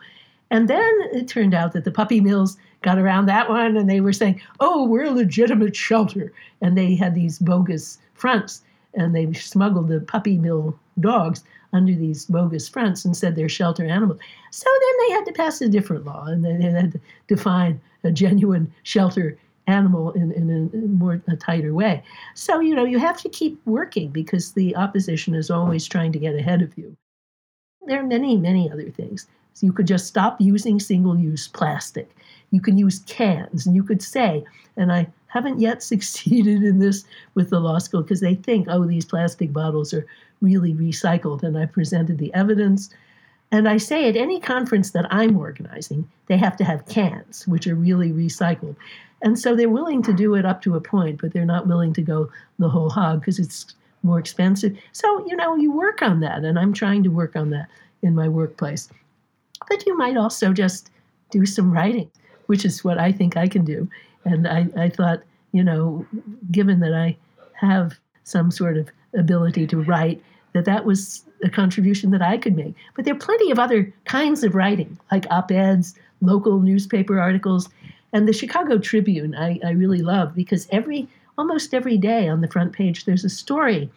[0.51, 4.01] And then it turned out that the puppy mills got around that one and they
[4.01, 6.33] were saying, oh, we're a legitimate shelter.
[6.61, 12.25] And they had these bogus fronts and they smuggled the puppy mill dogs under these
[12.25, 14.19] bogus fronts and said they're shelter animals.
[14.51, 18.11] So then they had to pass a different law and they had to define a
[18.11, 19.37] genuine shelter
[19.69, 22.03] animal in, in a more a tighter way.
[22.33, 26.19] So, you know, you have to keep working because the opposition is always trying to
[26.19, 26.95] get ahead of you.
[27.85, 29.27] There are many, many other things.
[29.53, 32.15] So you could just stop using single use plastic.
[32.51, 34.43] You can use cans, and you could say,
[34.77, 37.03] and I haven't yet succeeded in this
[37.35, 40.05] with the law school because they think, oh, these plastic bottles are
[40.41, 41.43] really recycled.
[41.43, 42.89] And I presented the evidence.
[43.51, 47.67] And I say at any conference that I'm organizing, they have to have cans, which
[47.67, 48.75] are really recycled.
[49.21, 51.93] And so they're willing to do it up to a point, but they're not willing
[51.93, 54.77] to go the whole hog because it's more expensive.
[54.93, 57.67] So, you know, you work on that, and I'm trying to work on that
[58.01, 58.89] in my workplace.
[59.67, 60.89] But you might also just
[61.31, 62.09] do some writing,
[62.45, 63.89] which is what I think I can do.
[64.23, 66.05] And I, I thought, you know,
[66.51, 67.17] given that I
[67.53, 72.55] have some sort of ability to write, that that was a contribution that I could
[72.55, 72.73] make.
[72.95, 77.69] But there are plenty of other kinds of writing, like op eds, local newspaper articles.
[78.11, 81.07] And the Chicago Tribune, I, I really love because every
[81.37, 83.89] almost every day on the front page there's a story,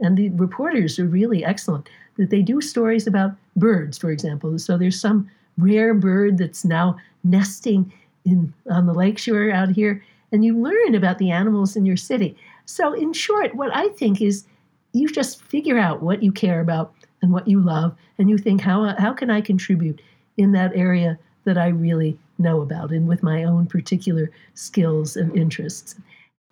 [0.00, 1.88] and the reporters are really excellent.
[2.16, 4.58] That they do stories about birds, for example.
[4.58, 7.92] So there's some rare bird that's now nesting
[8.24, 10.02] in on the lakeshore out here,
[10.32, 12.36] and you learn about the animals in your city.
[12.66, 14.44] So in short, what I think is
[14.92, 16.92] you just figure out what you care about
[17.22, 20.00] and what you love, and you think how how can I contribute
[20.36, 25.36] in that area that I really know about and with my own particular skills and
[25.36, 25.94] interests.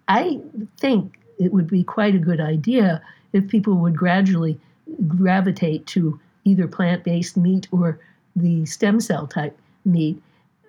[0.06, 0.40] I
[0.78, 4.58] think it would be quite a good idea if people would gradually
[5.06, 7.98] gravitate to either plant based meat or
[8.36, 10.20] the stem cell type meat.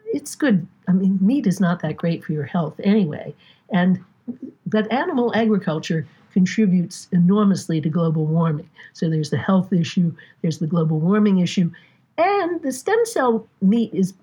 [0.06, 0.68] It's good.
[0.88, 3.34] I mean, meat is not that great for your health anyway.
[3.72, 4.04] And
[4.66, 8.70] but animal agriculture contributes enormously to global warming.
[8.94, 11.72] So there's the health issue, there's the global warming issue,
[12.20, 14.14] and the stem cell meat is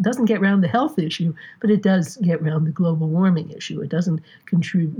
[0.00, 3.80] doesn't get around the health issue, but it does get around the global warming issue.
[3.80, 4.94] It doesn't contribute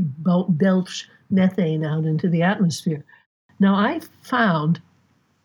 [0.58, 3.04] belch methane out into the atmosphere.
[3.58, 4.80] Now, I found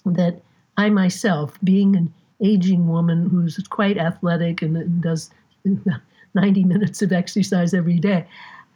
[0.06, 0.42] that
[0.78, 2.14] I myself, being an
[2.44, 5.30] aging woman who's quite athletic and does
[6.34, 8.26] 90 minutes of exercise every day,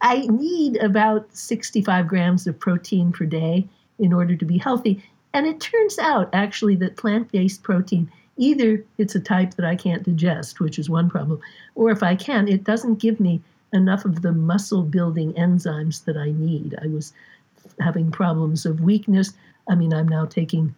[0.02, 3.68] I need about 65 grams of protein per day
[4.00, 5.04] in order to be healthy.
[5.36, 9.76] And it turns out actually that plant based protein either it's a type that I
[9.76, 11.42] can't digest, which is one problem,
[11.76, 13.42] or if I can, it doesn't give me
[13.74, 16.74] enough of the muscle building enzymes that I need.
[16.82, 17.12] I was
[17.82, 19.34] having problems of weakness.
[19.70, 20.74] I mean, I'm now taking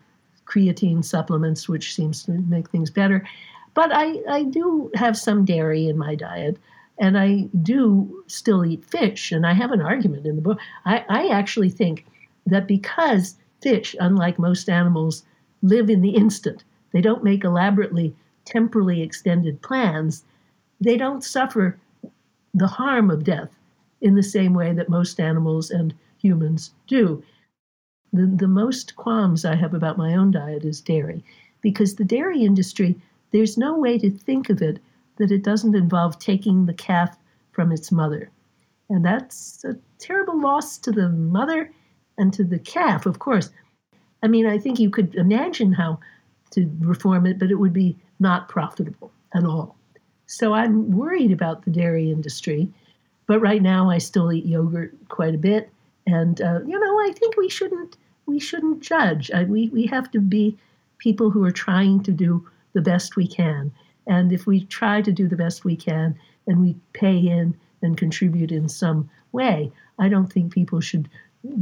[0.47, 3.27] creatine supplements, which seems to make things better.
[3.75, 6.57] But I, I do have some dairy in my diet,
[6.97, 9.31] and I do still eat fish.
[9.31, 10.59] And I have an argument in the book.
[10.85, 12.07] I, I actually think
[12.47, 15.23] that because fish, unlike most animals,
[15.61, 20.23] live in the instant, they don't make elaborately temporally extended plans,
[20.79, 21.77] they don't suffer
[22.53, 23.57] the harm of death
[24.01, 27.23] in the same way that most animals and humans do.
[28.13, 31.23] The, the most qualms I have about my own diet is dairy,
[31.61, 32.99] because the dairy industry,
[33.31, 34.79] there's no way to think of it
[35.17, 37.17] that it doesn't involve taking the calf
[37.51, 38.29] from its mother.
[38.89, 41.71] And that's a terrible loss to the mother
[42.17, 43.49] and to the calf, of course.
[44.23, 45.99] I mean, I think you could imagine how
[46.51, 49.75] to reform it, but it would be not profitable at all.
[50.25, 52.69] So I'm worried about the dairy industry.
[53.27, 55.69] But right now, I still eat yogurt quite a bit,
[56.05, 59.29] and uh, you know, I think we shouldn't we shouldn't judge.
[59.31, 60.57] I, we we have to be
[60.97, 63.71] people who are trying to do the best we can.
[64.07, 67.97] And if we try to do the best we can and we pay in and
[67.97, 71.09] contribute in some way, I don't think people should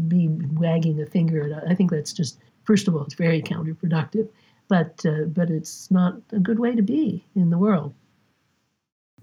[0.08, 1.70] be wagging a finger at.
[1.70, 4.28] I think that's just first of all, it's very counterproductive
[4.68, 7.94] but uh, but it's not a good way to be in the world.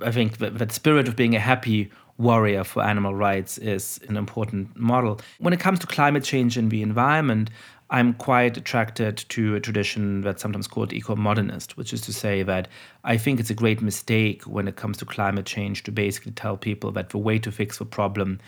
[0.01, 4.17] I think that, that spirit of being a happy warrior for animal rights is an
[4.17, 5.21] important model.
[5.39, 7.51] When it comes to climate change and the environment,
[7.91, 12.43] I'm quite attracted to a tradition that's sometimes called eco modernist, which is to say
[12.43, 12.69] that
[13.05, 16.57] I think it's a great mistake when it comes to climate change to basically tell
[16.57, 18.41] people that the way to fix the problem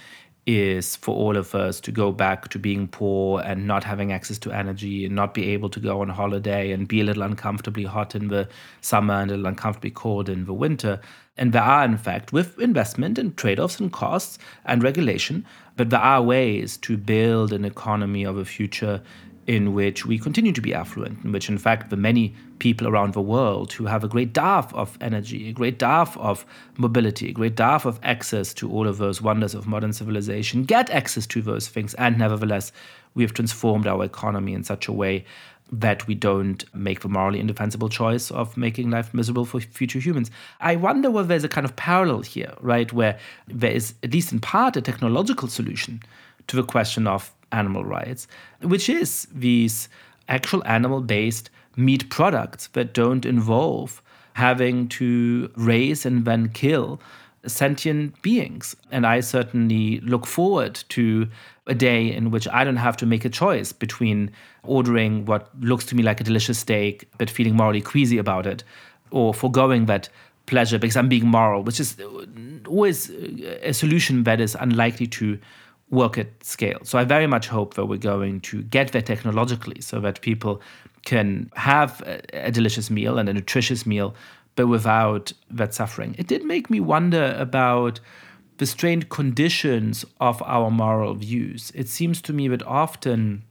[0.47, 4.39] is for all of us to go back to being poor and not having access
[4.39, 7.85] to energy and not be able to go on holiday and be a little uncomfortably
[7.85, 8.49] hot in the
[8.83, 11.01] summer and a little uncomfortably cold in the winter.
[11.37, 15.91] And there are, in fact, with investment and trade offs and costs and regulation, but
[15.91, 19.03] there are ways to build an economy of a future
[19.47, 23.13] in which we continue to be affluent, in which, in fact, the many people around
[23.13, 26.47] the world who have a great dearth of energy, a great dearth of
[26.79, 30.89] mobility, a great dearth of access to all of those wonders of modern civilization get
[30.91, 31.93] access to those things.
[31.95, 32.73] And nevertheless,
[33.15, 35.25] we have transformed our economy in such a way
[35.73, 40.31] that we don't make the morally indefensible choice of making life miserable for future humans.
[40.61, 43.19] I wonder whether there's a kind of parallel here, right, where
[43.49, 46.03] there is, at least in part, a technological solution
[46.47, 48.27] to the question of animal rights,
[48.61, 49.89] which is these
[50.29, 54.03] actual animal based meat products that don't involve
[54.35, 57.01] having to raise and then kill
[57.47, 58.75] sentient beings.
[58.91, 61.29] And I certainly look forward to
[61.67, 64.31] a day in which I don't have to make a choice between
[64.63, 68.65] ordering what looks to me like a delicious steak but feeling morally queasy about it
[69.11, 70.09] or foregoing that
[70.47, 71.97] pleasure because I'm being moral, which is
[72.67, 75.39] always a solution that is unlikely to
[75.95, 76.81] work at scale.
[76.83, 80.61] So I very much hope that we're going to get there technologically so that people
[81.05, 84.15] can have a, a delicious meal and a nutritious meal,
[84.57, 86.15] but without that suffering.
[86.19, 88.01] It did make me wonder about
[88.59, 91.73] the strained conditions of our moral views.
[91.75, 93.43] It seems to me that often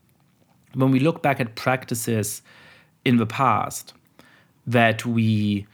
[0.73, 2.41] when we look back at practices
[3.05, 3.93] in the past
[4.65, 5.67] that we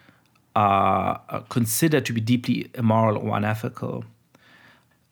[0.56, 1.16] uh,
[1.50, 4.04] consider to be deeply immoral or unethical,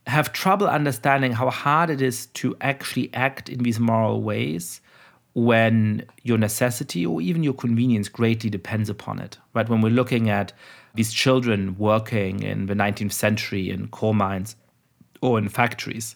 [0.08, 4.82] have trouble understanding how hard it is to actually act in these moral ways
[5.34, 9.38] when your necessity or even your convenience greatly depends upon it.
[9.54, 9.70] Right?
[9.70, 10.54] When we're looking at
[10.96, 14.56] these children working in the 19th century in coal mines
[15.22, 16.16] or in factories,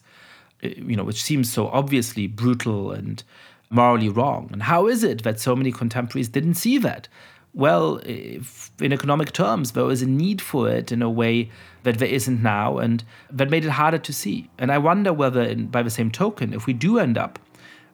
[0.62, 3.22] eh, you know, which seems so obviously brutal and
[3.70, 4.48] morally wrong.
[4.52, 7.08] And how is it that so many contemporaries didn't see that?
[7.54, 8.44] Well, in
[8.80, 11.50] economic terms, there was a need for it in a way
[11.82, 14.48] that there isn't now, and that made it harder to see.
[14.58, 17.38] And I wonder whether, in, by the same token, if we do end up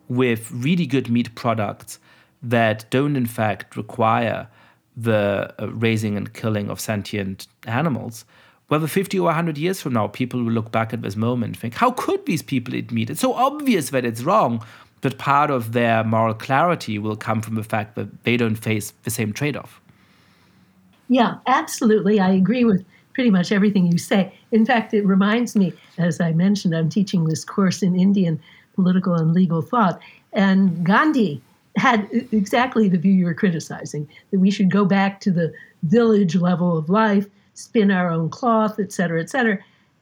[0.08, 1.98] with really good meat products
[2.42, 4.48] that don't, in fact, require
[4.96, 8.24] the uh, raising and killing of sentient animals,
[8.68, 11.58] whether 50 or 100 years from now, people will look back at this moment and
[11.58, 13.10] think, how could these people eat meat?
[13.10, 14.64] It's so obvious that it's wrong
[15.00, 18.92] but part of their moral clarity will come from the fact that they don't face
[19.04, 19.80] the same trade off.
[21.08, 22.20] Yeah, absolutely.
[22.20, 22.84] I agree with
[23.14, 24.32] pretty much everything you say.
[24.52, 28.40] In fact, it reminds me, as I mentioned, I'm teaching this course in Indian
[28.74, 30.00] political and legal thought,
[30.32, 31.40] and Gandhi
[31.76, 35.52] had exactly the view you're criticizing that we should go back to the
[35.84, 39.58] village level of life, spin our own cloth, et cetera, et cetera.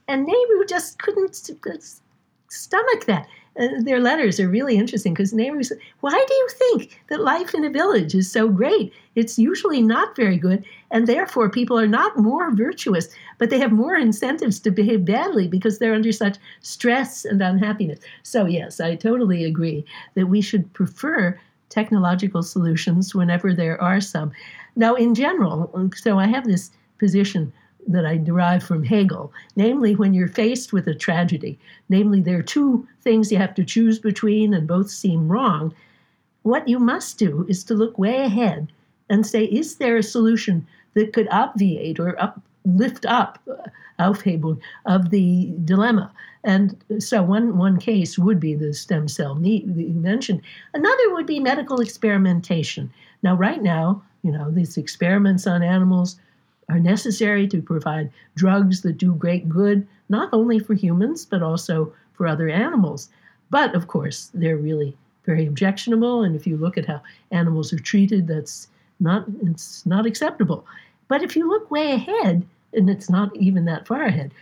[0.09, 3.27] And Nehru just couldn't stomach that.
[3.59, 7.65] Uh, their letters are really interesting because said, Why do you think that life in
[7.65, 8.93] a village is so great?
[9.15, 13.73] It's usually not very good, and therefore people are not more virtuous, but they have
[13.73, 18.01] more incentives to behave badly because they're under such stress and unhappiness.
[18.23, 19.85] So, yes, I totally agree
[20.15, 21.39] that we should prefer
[21.69, 24.33] technological solutions whenever there are some.
[24.77, 27.53] Now, in general, so I have this position
[27.89, 31.59] that I derive from Hegel, namely, when you're faced with a tragedy,
[31.89, 35.75] namely, there are two things you have to choose between and both seem wrong.
[36.43, 38.73] What you must do is to look way ahead
[39.09, 43.69] and say, is there a solution that could obviate or up, lift up uh,
[44.01, 46.13] Aufhebung of the dilemma?
[46.45, 50.43] And so one, one case would be the stem cell need that you mentioned.
[50.75, 52.93] Another would be medical experimentation.
[53.23, 56.21] Now, right now, you know, these experiments on animals
[56.69, 61.93] are necessary to provide drugs that do great good, not only for humans, but also
[62.15, 63.09] for other animals.
[63.51, 66.23] But of course, they're really very objectionable.
[66.23, 68.69] And if you look at how animals are treated, that's
[69.01, 70.65] not, it's not acceptable.
[71.09, 74.33] But if you look way ahead, and it's not even that far ahead,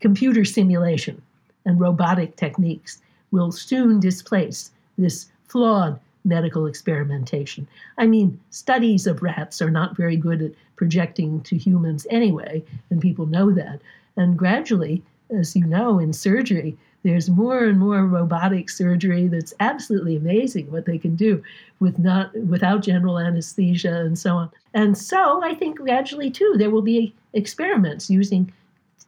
[0.00, 1.20] computer simulation
[1.64, 3.00] and robotic techniques
[3.30, 7.66] will soon displace this flawed medical experimentation.
[7.98, 13.00] I mean, studies of rats are not very good at projecting to humans anyway, and
[13.00, 13.80] people know that.
[14.16, 20.16] And gradually, as you know, in surgery, there's more and more robotic surgery that's absolutely
[20.16, 21.42] amazing what they can do
[21.78, 24.50] with not without general anesthesia and so on.
[24.74, 28.52] And so I think gradually too there will be experiments using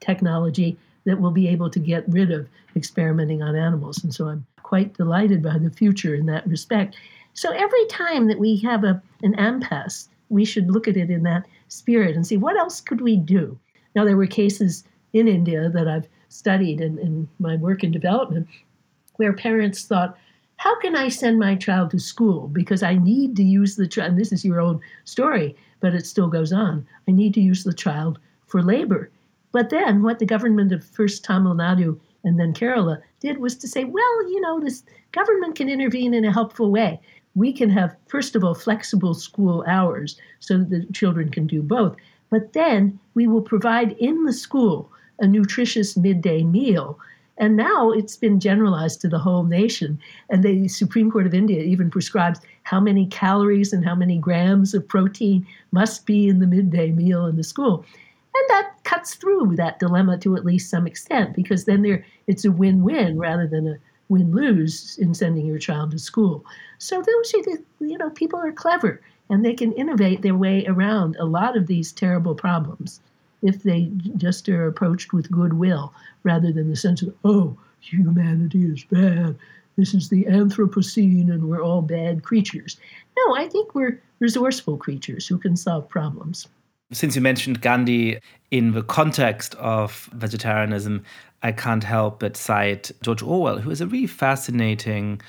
[0.01, 4.03] technology that we'll be able to get rid of experimenting on animals.
[4.03, 6.97] And so I'm quite delighted by the future in that respect.
[7.35, 11.23] So every time that we have a, an impasse, we should look at it in
[11.25, 13.59] that spirit and see what else could we do.
[13.95, 18.49] Now, there were cases in India that I've studied in, in my work in development
[19.17, 20.17] where parents thought,
[20.57, 22.49] how can I send my child to school?
[22.49, 26.07] Because I need to use the child, and this is your own story, but it
[26.07, 26.87] still goes on.
[27.09, 29.11] I need to use the child for labor.
[29.53, 33.69] But then what the government of first Tamil Nadu and then Kerala did was to
[33.69, 34.83] say, well, you know, this
[35.13, 37.01] government can intervene in a helpful way.
[37.35, 41.63] We can have, first of all, flexible school hours so that the children can do
[41.63, 41.97] both.
[42.31, 46.99] But then we will provide in the school a nutritious midday meal.
[47.39, 49.99] And now it's been generalized to the whole nation.
[50.31, 54.75] And the Supreme Court of India even prescribes how many calories and how many grams
[54.75, 57.85] of protein must be in the midday meal in the school.
[58.35, 62.47] And that cuts through that dilemma to at least some extent because then there it's
[62.47, 63.77] a win-win rather than a
[64.09, 66.45] win-lose in sending your child to school.
[66.79, 70.67] So those are the you know people are clever and they can innovate their way
[70.67, 73.01] around a lot of these terrible problems
[73.43, 78.85] if they just are approached with goodwill rather than the sense of oh humanity is
[78.85, 79.37] bad.
[79.77, 82.79] This is the anthropocene and we're all bad creatures.
[83.19, 86.49] No i think we're resourceful creatures who can solve problems
[86.93, 88.19] since you mentioned Gandhi
[88.51, 91.05] in the context of vegetarianism,
[91.43, 95.21] I can't help but cite George Orwell, who has a really fascinating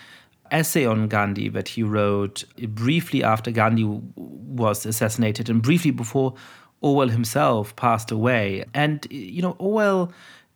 [0.52, 3.86] essay on Gandhi that he wrote briefly after Gandhi
[4.16, 6.36] was assassinated and briefly before
[6.82, 8.66] Orwell himself passed away.
[8.74, 10.12] And, you know, Orwell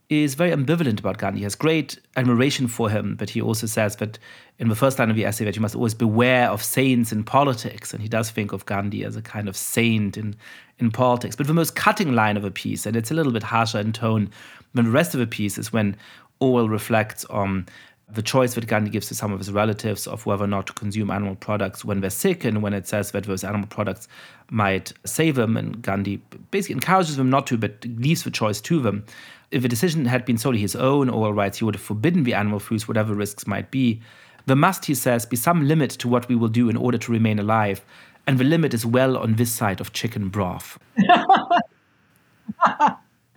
[0.09, 1.39] is very ambivalent about Gandhi.
[1.39, 4.17] He has great admiration for him, but he also says that
[4.57, 7.25] in the first line of the essay that you must always beware of saints in
[7.25, 7.93] politics.
[7.93, 10.35] And he does think of Gandhi as a kind of saint in,
[10.79, 11.35] in politics.
[11.35, 13.91] But the most cutting line of a piece, and it's a little bit harsher in
[13.91, 14.29] tone
[14.73, 15.97] than the rest of the piece, is when
[16.39, 17.65] Orwell reflects on
[18.09, 20.73] the choice that Gandhi gives to some of his relatives of whether or not to
[20.73, 24.07] consume animal products when they're sick, and when it says that those animal products
[24.49, 26.21] might save them, and Gandhi
[26.51, 29.05] basically encourages them not to, but leaves the choice to them.
[29.51, 32.33] If a decision had been solely his own, Orwell writes, he would have forbidden the
[32.33, 34.01] animal foods, whatever risks might be.
[34.45, 37.11] There must, he says, be some limit to what we will do in order to
[37.11, 37.83] remain alive,
[38.25, 40.77] and the limit is well on this side of chicken broth.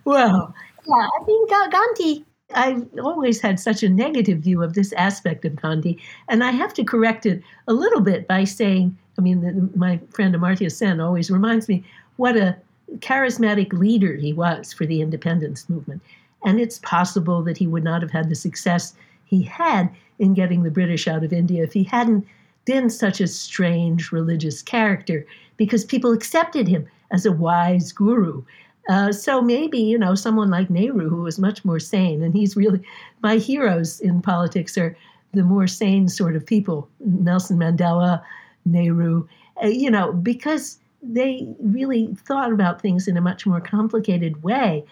[0.05, 0.53] well,
[0.87, 2.25] yeah, I think Gandhi
[2.55, 6.73] I've always had such a negative view of this aspect of Gandhi, and I have
[6.75, 10.99] to correct it a little bit by saying, I mean, the, my friend Amartya Sen
[10.99, 11.83] always reminds me
[12.17, 12.57] what a
[12.99, 16.01] charismatic leader he was for the independence movement.
[16.45, 18.93] And it's possible that he would not have had the success
[19.25, 19.89] he had
[20.19, 22.27] in getting the British out of India if he hadn't
[22.65, 25.25] been such a strange religious character,
[25.57, 28.43] because people accepted him as a wise guru.
[28.89, 32.55] Uh, so maybe, you know, someone like Nehru, who was much more sane, and he's
[32.55, 32.81] really
[33.21, 34.95] my heroes in politics are
[35.33, 38.21] the more sane sort of people Nelson Mandela,
[38.65, 39.27] Nehru,
[39.63, 44.85] uh, you know, because they really thought about things in a much more complicated way.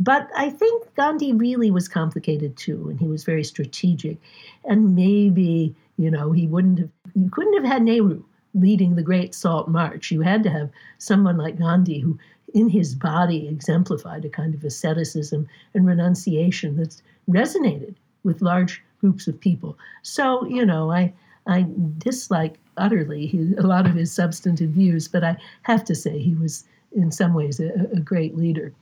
[0.00, 4.18] But I think Gandhi really was complicated too, and he was very strategic.
[4.64, 9.34] And maybe, you know, he wouldn't have, you couldn't have had Nehru leading the Great
[9.34, 10.10] Salt March.
[10.10, 12.18] You had to have someone like Gandhi who,
[12.52, 17.94] in his body, exemplified a kind of asceticism and renunciation that resonated
[18.24, 19.78] with large groups of people.
[20.02, 21.12] So, you know, I,
[21.46, 21.66] I
[21.98, 26.64] dislike utterly a lot of his substantive views, but I have to say he was,
[26.94, 28.72] in some ways, a, a great leader.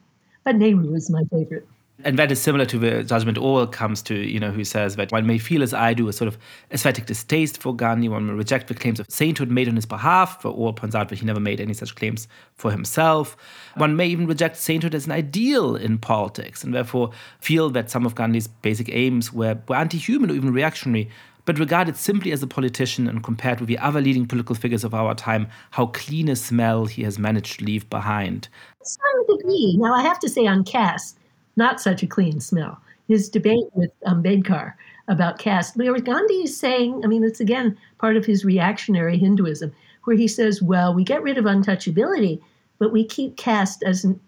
[0.44, 1.66] But Nehru was my favorite.
[2.02, 5.12] And that is similar to the judgment Orwell comes to, you know, who says that
[5.12, 6.38] one may feel as I do a sort of
[6.70, 10.40] aesthetic distaste for Gandhi, one may reject the claims of sainthood made on his behalf,
[10.40, 13.36] for Orwell points out that he never made any such claims for himself.
[13.76, 17.10] One may even reject sainthood as an ideal in politics, and therefore
[17.40, 21.10] feel that some of Gandhi's basic aims were, were anti-human or even reactionary,
[21.44, 24.94] but regarded simply as a politician and compared with the other leading political figures of
[24.94, 28.48] our time, how clean a smell he has managed to leave behind.
[28.82, 29.76] some degree.
[29.78, 31.18] Now, I have to say on caste,
[31.56, 32.80] not such a clean smell.
[33.08, 34.74] His debate with um, Ambedkar
[35.08, 39.72] about caste, where Gandhi is saying, I mean, it's again part of his reactionary Hinduism,
[40.04, 42.40] where he says, well, we get rid of untouchability,
[42.78, 44.20] but we keep caste as an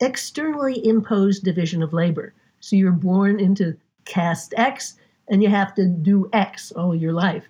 [0.00, 2.32] externally imposed division of labor.
[2.60, 4.96] So you're born into caste X,
[5.30, 7.48] and you have to do X all your life.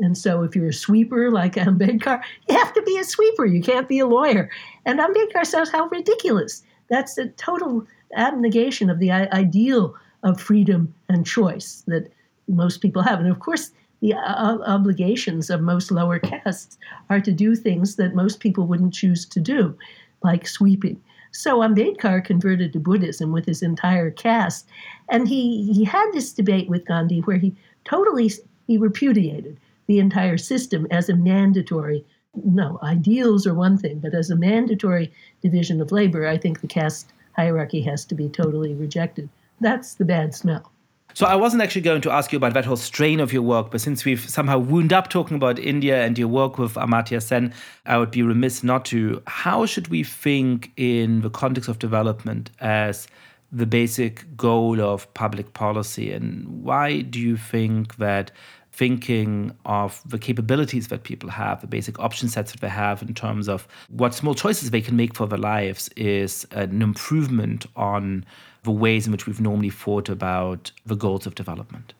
[0.00, 3.46] And so if you're a sweeper like Ambedkar, you have to be a sweeper.
[3.46, 4.50] You can't be a lawyer.
[4.84, 6.62] And Ambedkar says how ridiculous.
[6.88, 12.12] That's a total abnegation of the ideal of freedom and choice that
[12.48, 13.18] most people have.
[13.18, 16.76] And of course, the obligations of most lower castes
[17.08, 19.76] are to do things that most people wouldn't choose to do,
[20.22, 21.00] like sweeping.
[21.32, 24.68] So Ambedkar converted to Buddhism with his entire caste,
[25.08, 27.54] and he, he had this debate with Gandhi where he
[27.84, 28.30] totally
[28.66, 32.04] he repudiated the entire system as a mandatory.
[32.44, 36.66] No, ideals are one thing, but as a mandatory division of labor, I think the
[36.66, 39.28] caste hierarchy has to be totally rejected.
[39.60, 40.70] That's the bad smell.
[41.14, 43.70] So I wasn't actually going to ask you about that whole strain of your work,
[43.70, 47.52] but since we've somehow wound up talking about India and your work with Amartya Sen,
[47.84, 49.22] I would be remiss not to.
[49.26, 53.08] How should we think in the context of development as
[53.50, 56.12] the basic goal of public policy?
[56.12, 58.30] And why do you think that
[58.72, 63.12] thinking of the capabilities that people have, the basic option sets that they have in
[63.12, 68.24] terms of what small choices they can make for their lives is an improvement on
[68.62, 71.92] the ways in which we've normally thought about the goals of development.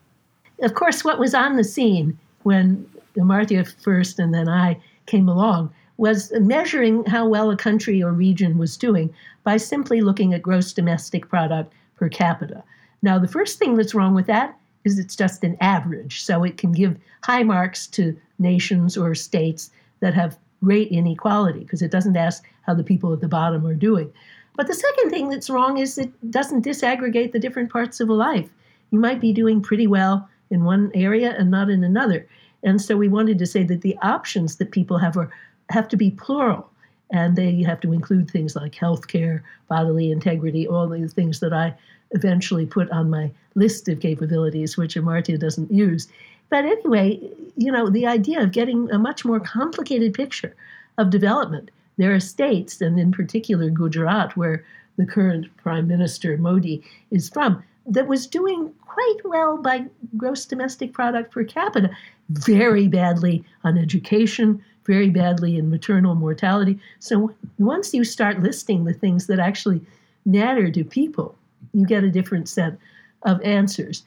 [0.62, 2.88] Of course, what was on the scene when
[3.18, 8.56] Amartya first and then I came along was measuring how well a country or region
[8.56, 9.12] was doing
[9.44, 12.64] by simply looking at gross domestic product per capita.
[13.02, 16.22] Now, the first thing that's wrong with that is it's just an average.
[16.24, 21.82] So it can give high marks to nations or states that have great inequality because
[21.82, 24.12] it doesn't ask how the people at the bottom are doing.
[24.56, 28.14] But the second thing that's wrong is it doesn't disaggregate the different parts of a
[28.14, 28.50] life.
[28.90, 32.26] You might be doing pretty well in one area and not in another.
[32.62, 35.30] And so we wanted to say that the options that people have are
[35.70, 36.68] have to be plural.
[37.10, 41.74] And they have to include things like healthcare, bodily integrity, all the things that I
[42.12, 46.08] eventually put on my list of capabilities, which Amartya doesn't use.
[46.48, 47.20] But anyway,
[47.56, 50.54] you know, the idea of getting a much more complicated picture
[50.98, 54.64] of development there are states, and in particular Gujarat, where
[54.96, 59.86] the current Prime Minister Modi is from, that was doing quite well by
[60.16, 61.90] gross domestic product per capita,
[62.30, 66.78] very badly on education, very badly in maternal mortality.
[66.98, 69.80] So once you start listing the things that actually
[70.24, 71.36] matter to people,
[71.72, 72.76] you get a different set
[73.22, 74.04] of answers.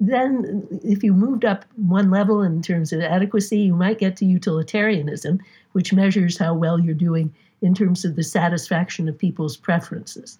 [0.00, 4.24] Then, if you moved up one level in terms of adequacy, you might get to
[4.24, 5.40] utilitarianism,
[5.72, 7.32] which measures how well you're doing
[7.62, 10.38] in terms of the satisfaction of people's preferences.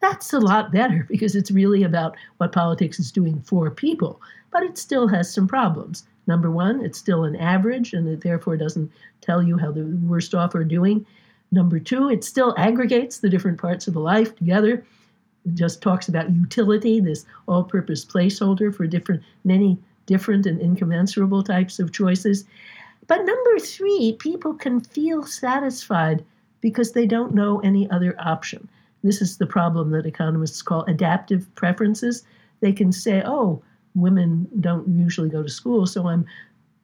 [0.00, 4.20] That's a lot better because it's really about what politics is doing for people,
[4.50, 6.04] but it still has some problems.
[6.26, 8.90] Number one, it's still an average and it therefore doesn't
[9.20, 11.04] tell you how the worst off are doing.
[11.50, 14.84] Number two, it still aggregates the different parts of a life together.
[15.54, 21.78] Just talks about utility, this all purpose placeholder for different, many different and incommensurable types
[21.78, 22.44] of choices.
[23.08, 26.24] But number three, people can feel satisfied
[26.60, 28.68] because they don't know any other option.
[29.02, 32.22] This is the problem that economists call adaptive preferences.
[32.60, 33.62] They can say, oh,
[33.94, 36.24] women don't usually go to school, so I'm,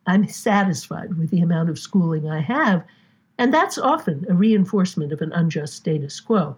[0.06, 2.84] I'm satisfied with the amount of schooling I have.
[3.38, 6.56] And that's often a reinforcement of an unjust status quo.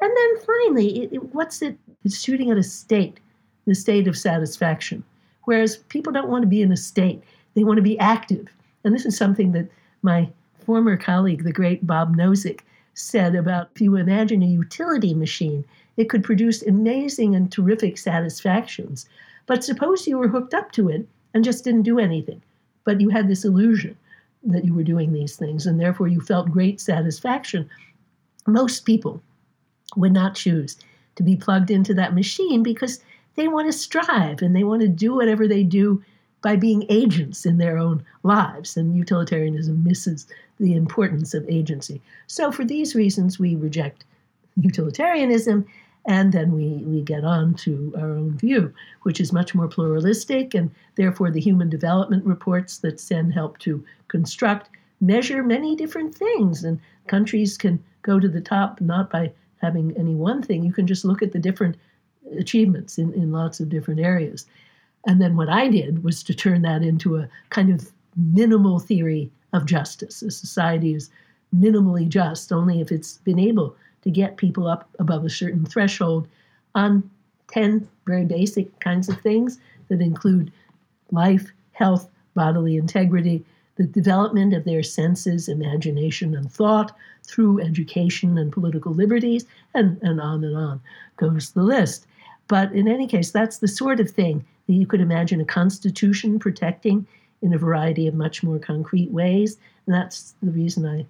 [0.00, 1.78] And then finally, it, it, what's it?
[2.04, 3.20] It's shooting at a state,
[3.66, 5.04] the state of satisfaction.
[5.44, 7.22] Whereas people don't want to be in a state,
[7.54, 8.48] they want to be active.
[8.84, 9.68] And this is something that
[10.02, 10.28] my
[10.64, 12.60] former colleague, the great Bob Nozick,
[12.94, 15.64] said about if you imagine a utility machine,
[15.96, 19.08] it could produce amazing and terrific satisfactions.
[19.46, 22.42] But suppose you were hooked up to it and just didn't do anything,
[22.84, 23.96] but you had this illusion
[24.44, 27.68] that you were doing these things, and therefore you felt great satisfaction.
[28.46, 29.20] Most people
[29.96, 30.76] would not choose
[31.16, 33.00] to be plugged into that machine because
[33.36, 36.02] they want to strive and they want to do whatever they do
[36.42, 38.76] by being agents in their own lives.
[38.76, 40.26] And utilitarianism misses
[40.58, 42.00] the importance of agency.
[42.26, 44.04] So, for these reasons, we reject
[44.56, 45.66] utilitarianism
[46.06, 48.72] and then we, we get on to our own view,
[49.02, 53.84] which is much more pluralistic, and therefore the human development reports that Sen help to
[54.08, 56.64] construct measure many different things.
[56.64, 60.86] And countries can go to the top not by having any one thing, you can
[60.86, 61.76] just look at the different
[62.38, 64.46] achievements in, in lots of different areas.
[65.06, 69.30] And then what I did was to turn that into a kind of minimal theory
[69.52, 70.22] of justice.
[70.22, 71.10] A society is
[71.54, 76.28] minimally just only if it's been able to get people up above a certain threshold
[76.74, 77.10] on
[77.48, 79.58] 10 very basic kinds of things
[79.88, 80.52] that include
[81.10, 83.44] life, health, bodily integrity,
[83.80, 86.94] the development of their senses, imagination, and thought
[87.26, 90.82] through education and political liberties, and, and on and on
[91.16, 92.06] goes the list.
[92.46, 96.38] But in any case, that's the sort of thing that you could imagine a constitution
[96.38, 97.06] protecting
[97.40, 99.56] in a variety of much more concrete ways.
[99.86, 101.06] And that's the reason I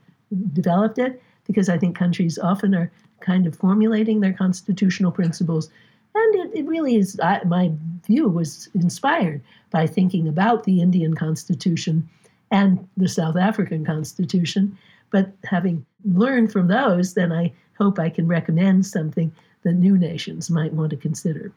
[0.52, 5.70] developed it, because I think countries often are kind of formulating their constitutional principles.
[6.14, 7.72] And it, it really is, I, my
[8.06, 9.40] view was inspired
[9.72, 12.08] by thinking about the Indian Constitution
[12.50, 14.76] and the South African Constitution.
[15.10, 19.32] But having learned from those, then I hope I can recommend something
[19.62, 21.52] that new nations might want to consider.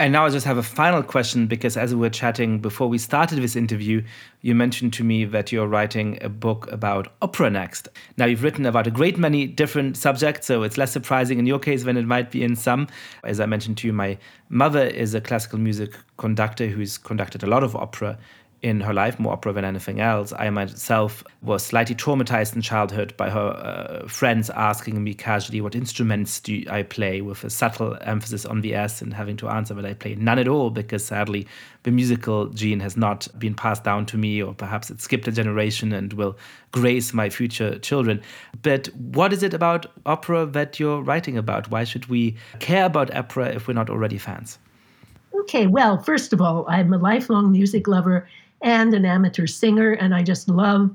[0.00, 2.98] And now I just have a final question because as we were chatting before we
[2.98, 4.04] started this interview,
[4.42, 7.88] you mentioned to me that you're writing a book about opera next.
[8.16, 11.58] Now, you've written about a great many different subjects, so it's less surprising in your
[11.58, 12.86] case than it might be in some.
[13.24, 14.16] As I mentioned to you, my
[14.50, 18.16] mother is a classical music conductor who's conducted a lot of opera
[18.60, 20.32] in her life, more opera than anything else.
[20.32, 25.76] I myself was slightly traumatized in childhood by her uh, friends asking me casually what
[25.76, 29.74] instruments do I play, with a subtle emphasis on the S, and having to answer
[29.74, 31.46] that I play none at all because sadly
[31.84, 35.32] the musical gene has not been passed down to me, or perhaps it skipped a
[35.32, 36.36] generation and will
[36.72, 38.20] grace my future children.
[38.62, 41.70] But what is it about opera that you're writing about?
[41.70, 44.58] Why should we care about opera if we're not already fans?
[45.42, 48.28] Okay, well, first of all, I'm a lifelong music lover
[48.62, 50.94] and an amateur singer, and I just love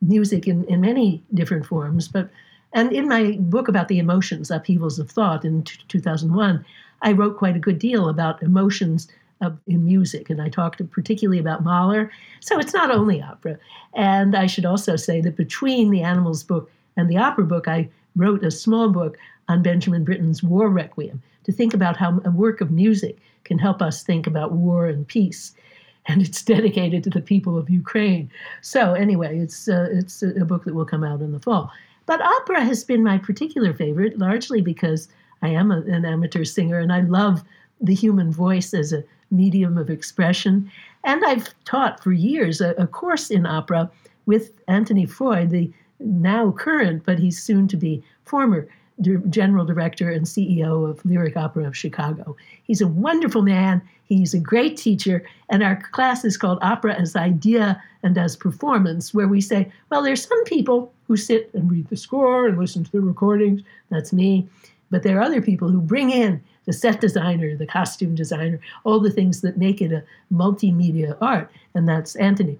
[0.00, 2.08] music in, in many different forms.
[2.08, 2.30] But
[2.74, 6.64] and in my book about the emotions, upheavals of thought, in t- 2001,
[7.02, 9.08] I wrote quite a good deal about emotions
[9.40, 12.10] of, in music, and I talked particularly about Mahler.
[12.40, 13.58] So it's not only opera.
[13.94, 17.88] And I should also say that between the animals book and the opera book, I
[18.16, 19.16] wrote a small book
[19.48, 23.80] on Benjamin Britten's War Requiem to think about how a work of music can help
[23.80, 25.54] us think about war and peace
[26.08, 28.30] and it's dedicated to the people of Ukraine.
[28.62, 31.70] So anyway, it's uh, it's a book that will come out in the fall.
[32.06, 35.08] But opera has been my particular favorite, largely because
[35.42, 37.44] I am a, an amateur singer and I love
[37.80, 40.70] the human voice as a medium of expression.
[41.04, 43.90] And I've taught for years a, a course in opera
[44.24, 45.70] with Anthony Freud, the
[46.00, 48.68] now current, but he's soon to be former
[49.28, 52.36] general director and CEO of Lyric Opera of Chicago.
[52.64, 53.80] He's a wonderful man.
[54.04, 55.24] He's a great teacher.
[55.48, 60.02] And our class is called Opera as Idea and as Performance, where we say, well,
[60.02, 63.62] there's some people who sit and read the score and listen to the recordings.
[63.90, 64.48] That's me.
[64.90, 69.00] But there are other people who bring in the set designer, the costume designer, all
[69.00, 71.50] the things that make it a multimedia art.
[71.74, 72.58] And that's Anthony.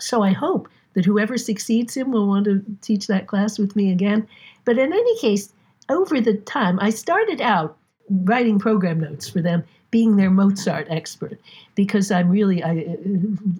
[0.00, 3.92] So I hope that whoever succeeds him will want to teach that class with me
[3.92, 4.26] again.
[4.64, 5.52] But in any case,
[5.88, 7.76] over the time, I started out
[8.24, 11.40] writing program notes for them, being their Mozart expert,
[11.74, 12.96] because I'm really a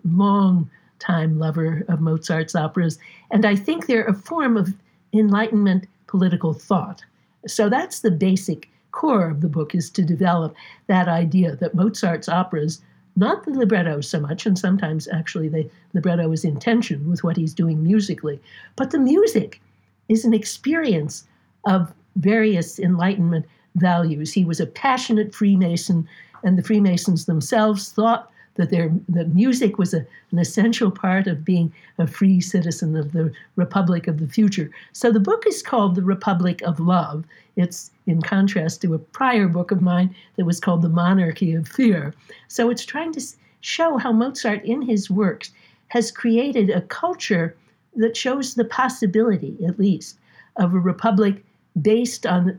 [0.04, 2.98] long time lover of Mozart's operas,
[3.30, 4.74] and I think they're a form of
[5.12, 7.04] Enlightenment political thought.
[7.46, 10.54] So that's the basic core of the book is to develop
[10.86, 12.80] that idea that Mozart's operas,
[13.14, 17.36] not the libretto so much, and sometimes actually the libretto is in tension with what
[17.36, 18.40] he's doing musically,
[18.74, 19.60] but the music
[20.08, 21.24] is an experience
[21.66, 24.32] of various Enlightenment values.
[24.32, 26.08] He was a passionate Freemason,
[26.42, 31.44] and the Freemasons themselves thought that their that music was a, an essential part of
[31.44, 34.70] being a free citizen of the Republic of the future.
[34.92, 37.24] So the book is called The Republic of Love.
[37.56, 41.68] It's in contrast to a prior book of mine that was called The Monarchy of
[41.68, 42.14] Fear.
[42.48, 43.22] So it's trying to
[43.60, 45.50] show how Mozart, in his works,
[45.88, 47.54] has created a culture
[47.96, 50.18] that shows the possibility, at least,
[50.56, 51.44] of a republic
[51.80, 52.58] based on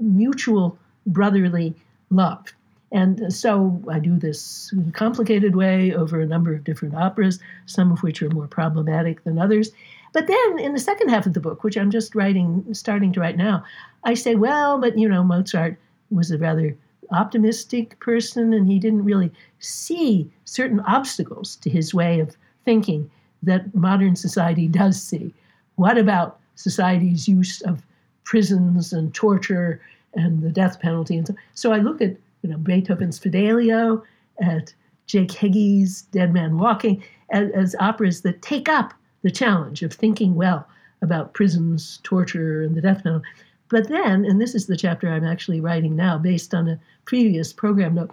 [0.00, 1.74] mutual brotherly
[2.10, 2.52] love.
[2.92, 8.02] And so I do this complicated way over a number of different operas, some of
[8.02, 9.72] which are more problematic than others.
[10.12, 13.20] But then in the second half of the book, which I'm just writing, starting to
[13.20, 13.64] write now,
[14.04, 15.76] I say, well, but you know, Mozart
[16.10, 16.76] was a rather
[17.10, 23.10] optimistic person and he didn't really see certain obstacles to his way of thinking
[23.42, 25.34] that modern society does see.
[25.74, 27.82] What about society's use of
[28.26, 29.80] prisons and torture
[30.12, 31.16] and the death penalty?
[31.16, 34.04] And so, so I look at you know Beethoven's Fidelio,
[34.38, 34.74] at
[35.06, 38.92] Jake Heggie's Dead Man Walking, as, as operas that take up
[39.22, 40.68] the challenge of thinking well
[41.02, 43.26] about prisons, torture, and the death penalty.
[43.68, 47.52] But then, and this is the chapter I'm actually writing now based on a previous
[47.52, 48.12] program note,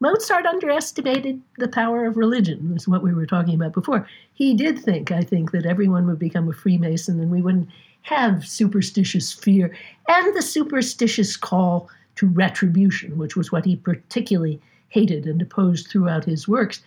[0.00, 4.06] Mozart underestimated the power of religion, is what we were talking about before.
[4.32, 7.68] He did think, I think, that everyone would become a Freemason and we wouldn't
[8.02, 9.74] have superstitious fear
[10.08, 16.24] and the superstitious call to retribution, which was what he particularly hated and opposed throughout
[16.24, 16.82] his works.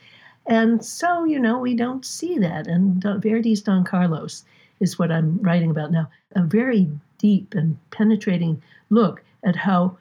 [0.45, 2.67] And so, you know, we don't see that.
[2.67, 4.43] And uh, Verdi's Don Carlos
[4.79, 9.97] is what I'm writing about now a very deep and penetrating look at how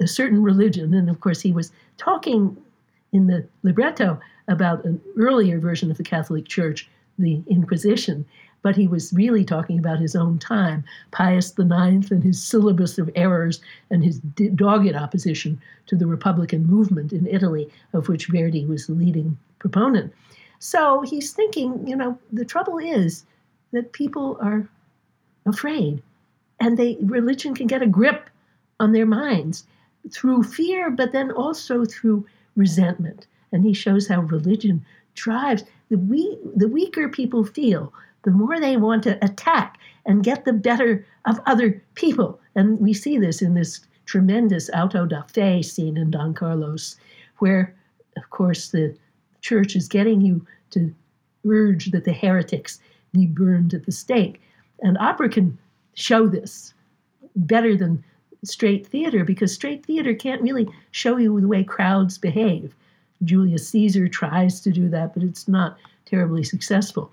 [0.00, 2.56] a certain religion, and of course, he was talking
[3.12, 6.88] in the libretto about an earlier version of the Catholic Church,
[7.18, 8.26] the Inquisition,
[8.66, 10.82] but he was really talking about his own time,
[11.12, 13.60] Pius IX and his syllabus of errors
[13.92, 18.92] and his dogged opposition to the Republican movement in Italy, of which Verdi was the
[18.92, 20.12] leading proponent.
[20.58, 23.24] So he's thinking, you know, the trouble is
[23.70, 24.68] that people are
[25.46, 26.02] afraid
[26.58, 28.28] and they religion can get a grip
[28.80, 29.62] on their minds
[30.10, 32.26] through fear, but then also through
[32.56, 33.28] resentment.
[33.52, 34.84] And he shows how religion
[35.14, 37.92] drives the we the weaker people feel,
[38.26, 42.40] the more they want to attack and get the better of other people.
[42.56, 46.96] And we see this in this tremendous auto da fe scene in Don Carlos,
[47.38, 47.72] where,
[48.16, 48.96] of course, the
[49.42, 50.92] church is getting you to
[51.48, 52.80] urge that the heretics
[53.12, 54.40] be burned at the stake.
[54.80, 55.56] And opera can
[55.94, 56.74] show this
[57.36, 58.02] better than
[58.42, 62.74] straight theater because straight theater can't really show you the way crowds behave.
[63.22, 67.12] Julius Caesar tries to do that, but it's not terribly successful.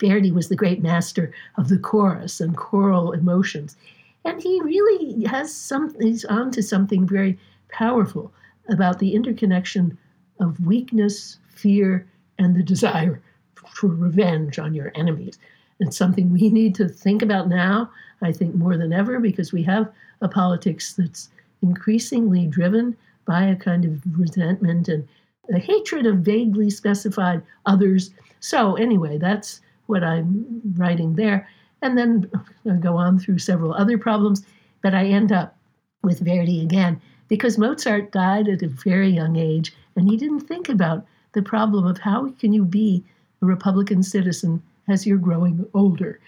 [0.00, 3.76] Verdi was the great master of the chorus and choral emotions.
[4.24, 7.38] And he really has some, he's onto something very
[7.68, 8.32] powerful
[8.68, 9.96] about the interconnection
[10.40, 12.06] of weakness, fear,
[12.38, 13.20] and the desire
[13.54, 15.38] for revenge on your enemies.
[15.78, 17.90] It's something we need to think about now,
[18.22, 21.28] I think, more than ever, because we have a politics that's
[21.62, 25.06] increasingly driven by a kind of resentment and
[25.52, 28.10] a hatred of vaguely specified others.
[28.40, 31.48] So, anyway, that's what I'm writing there.
[31.82, 32.30] And then
[32.68, 34.44] I go on through several other problems,
[34.82, 35.56] but I end up
[36.02, 40.68] with Verdi again because Mozart died at a very young age and he didn't think
[40.68, 43.04] about the problem of how can you be
[43.42, 46.20] a Republican citizen as you're growing older.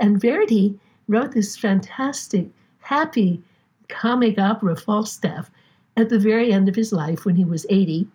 [0.00, 0.78] And Verdi
[1.08, 2.48] wrote this fantastic,
[2.80, 3.42] happy
[3.88, 5.50] comic opera Falstaff
[5.96, 8.06] at the very end of his life when he was 80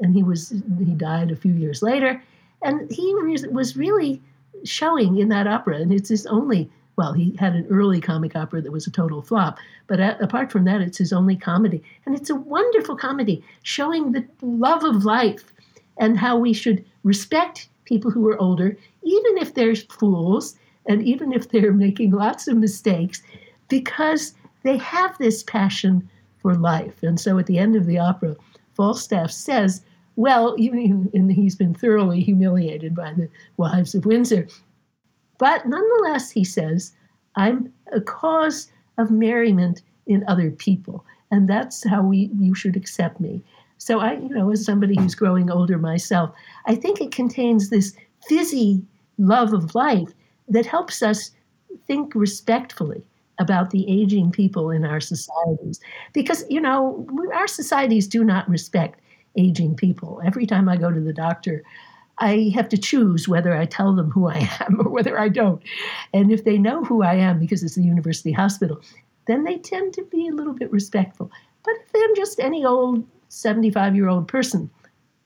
[0.00, 2.22] and he was he died a few years later
[2.62, 4.20] and he was really
[4.64, 8.60] showing in that opera and it's his only well he had an early comic opera
[8.60, 12.30] that was a total flop but apart from that it's his only comedy and it's
[12.30, 15.52] a wonderful comedy showing the love of life
[15.98, 20.56] and how we should respect people who are older even if they're fools
[20.88, 23.22] and even if they're making lots of mistakes,
[23.68, 26.08] because they have this passion
[26.38, 27.02] for life.
[27.02, 28.36] And so at the end of the opera,
[28.74, 29.82] Falstaff says,
[30.16, 33.28] well, and he's been thoroughly humiliated by the
[33.58, 34.48] wives of Windsor.
[35.38, 36.92] But nonetheless, he says,
[37.36, 41.04] I'm a cause of merriment in other people.
[41.30, 43.42] And that's how we you should accept me.
[43.78, 46.30] So I, you know, as somebody who's growing older myself,
[46.64, 47.94] I think it contains this
[48.26, 48.82] fizzy
[49.18, 50.08] love of life
[50.48, 51.32] that helps us
[51.86, 53.06] think respectfully
[53.38, 55.78] about the aging people in our societies.
[56.14, 59.00] Because, you know, our societies do not respect
[59.36, 60.20] aging people.
[60.24, 61.62] Every time I go to the doctor,
[62.18, 65.62] I have to choose whether I tell them who I am or whether I don't.
[66.12, 68.80] And if they know who I am because it's the university hospital,
[69.26, 71.30] then they tend to be a little bit respectful.
[71.64, 74.70] But if I'm just any old 75 year old person,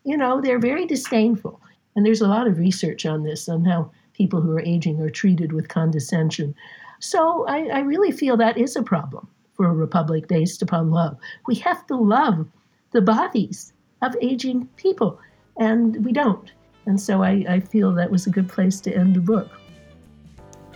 [0.04, 1.60] you know, they're very disdainful.
[1.94, 5.10] And there's a lot of research on this, on how people who are aging are
[5.10, 6.54] treated with condescension.
[6.98, 11.18] So I, I really feel that is a problem for a republic based upon love.
[11.46, 12.46] We have to love
[12.92, 15.18] the bodies of aging people,
[15.58, 16.52] and we don't.
[16.86, 19.50] And so I, I feel that was a good place to end the book.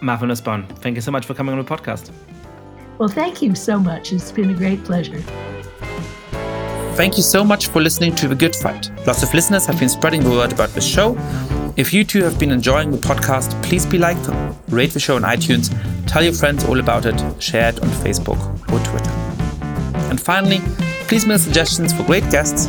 [0.00, 2.10] Martha Nussbaum, thank you so much for coming on the podcast.
[2.98, 4.12] Well, thank you so much.
[4.12, 5.22] It's been a great pleasure.
[6.94, 8.90] Thank you so much for listening to The Good Fight.
[9.04, 11.16] Lots of listeners have been spreading the word about the show.
[11.76, 14.16] If you too have been enjoying the podcast, please be like,
[14.68, 15.74] rate the show on iTunes,
[16.06, 18.38] tell your friends all about it, share it on Facebook
[18.72, 19.10] or Twitter.
[20.08, 20.60] And finally,
[21.08, 22.68] please mail suggestions for great guests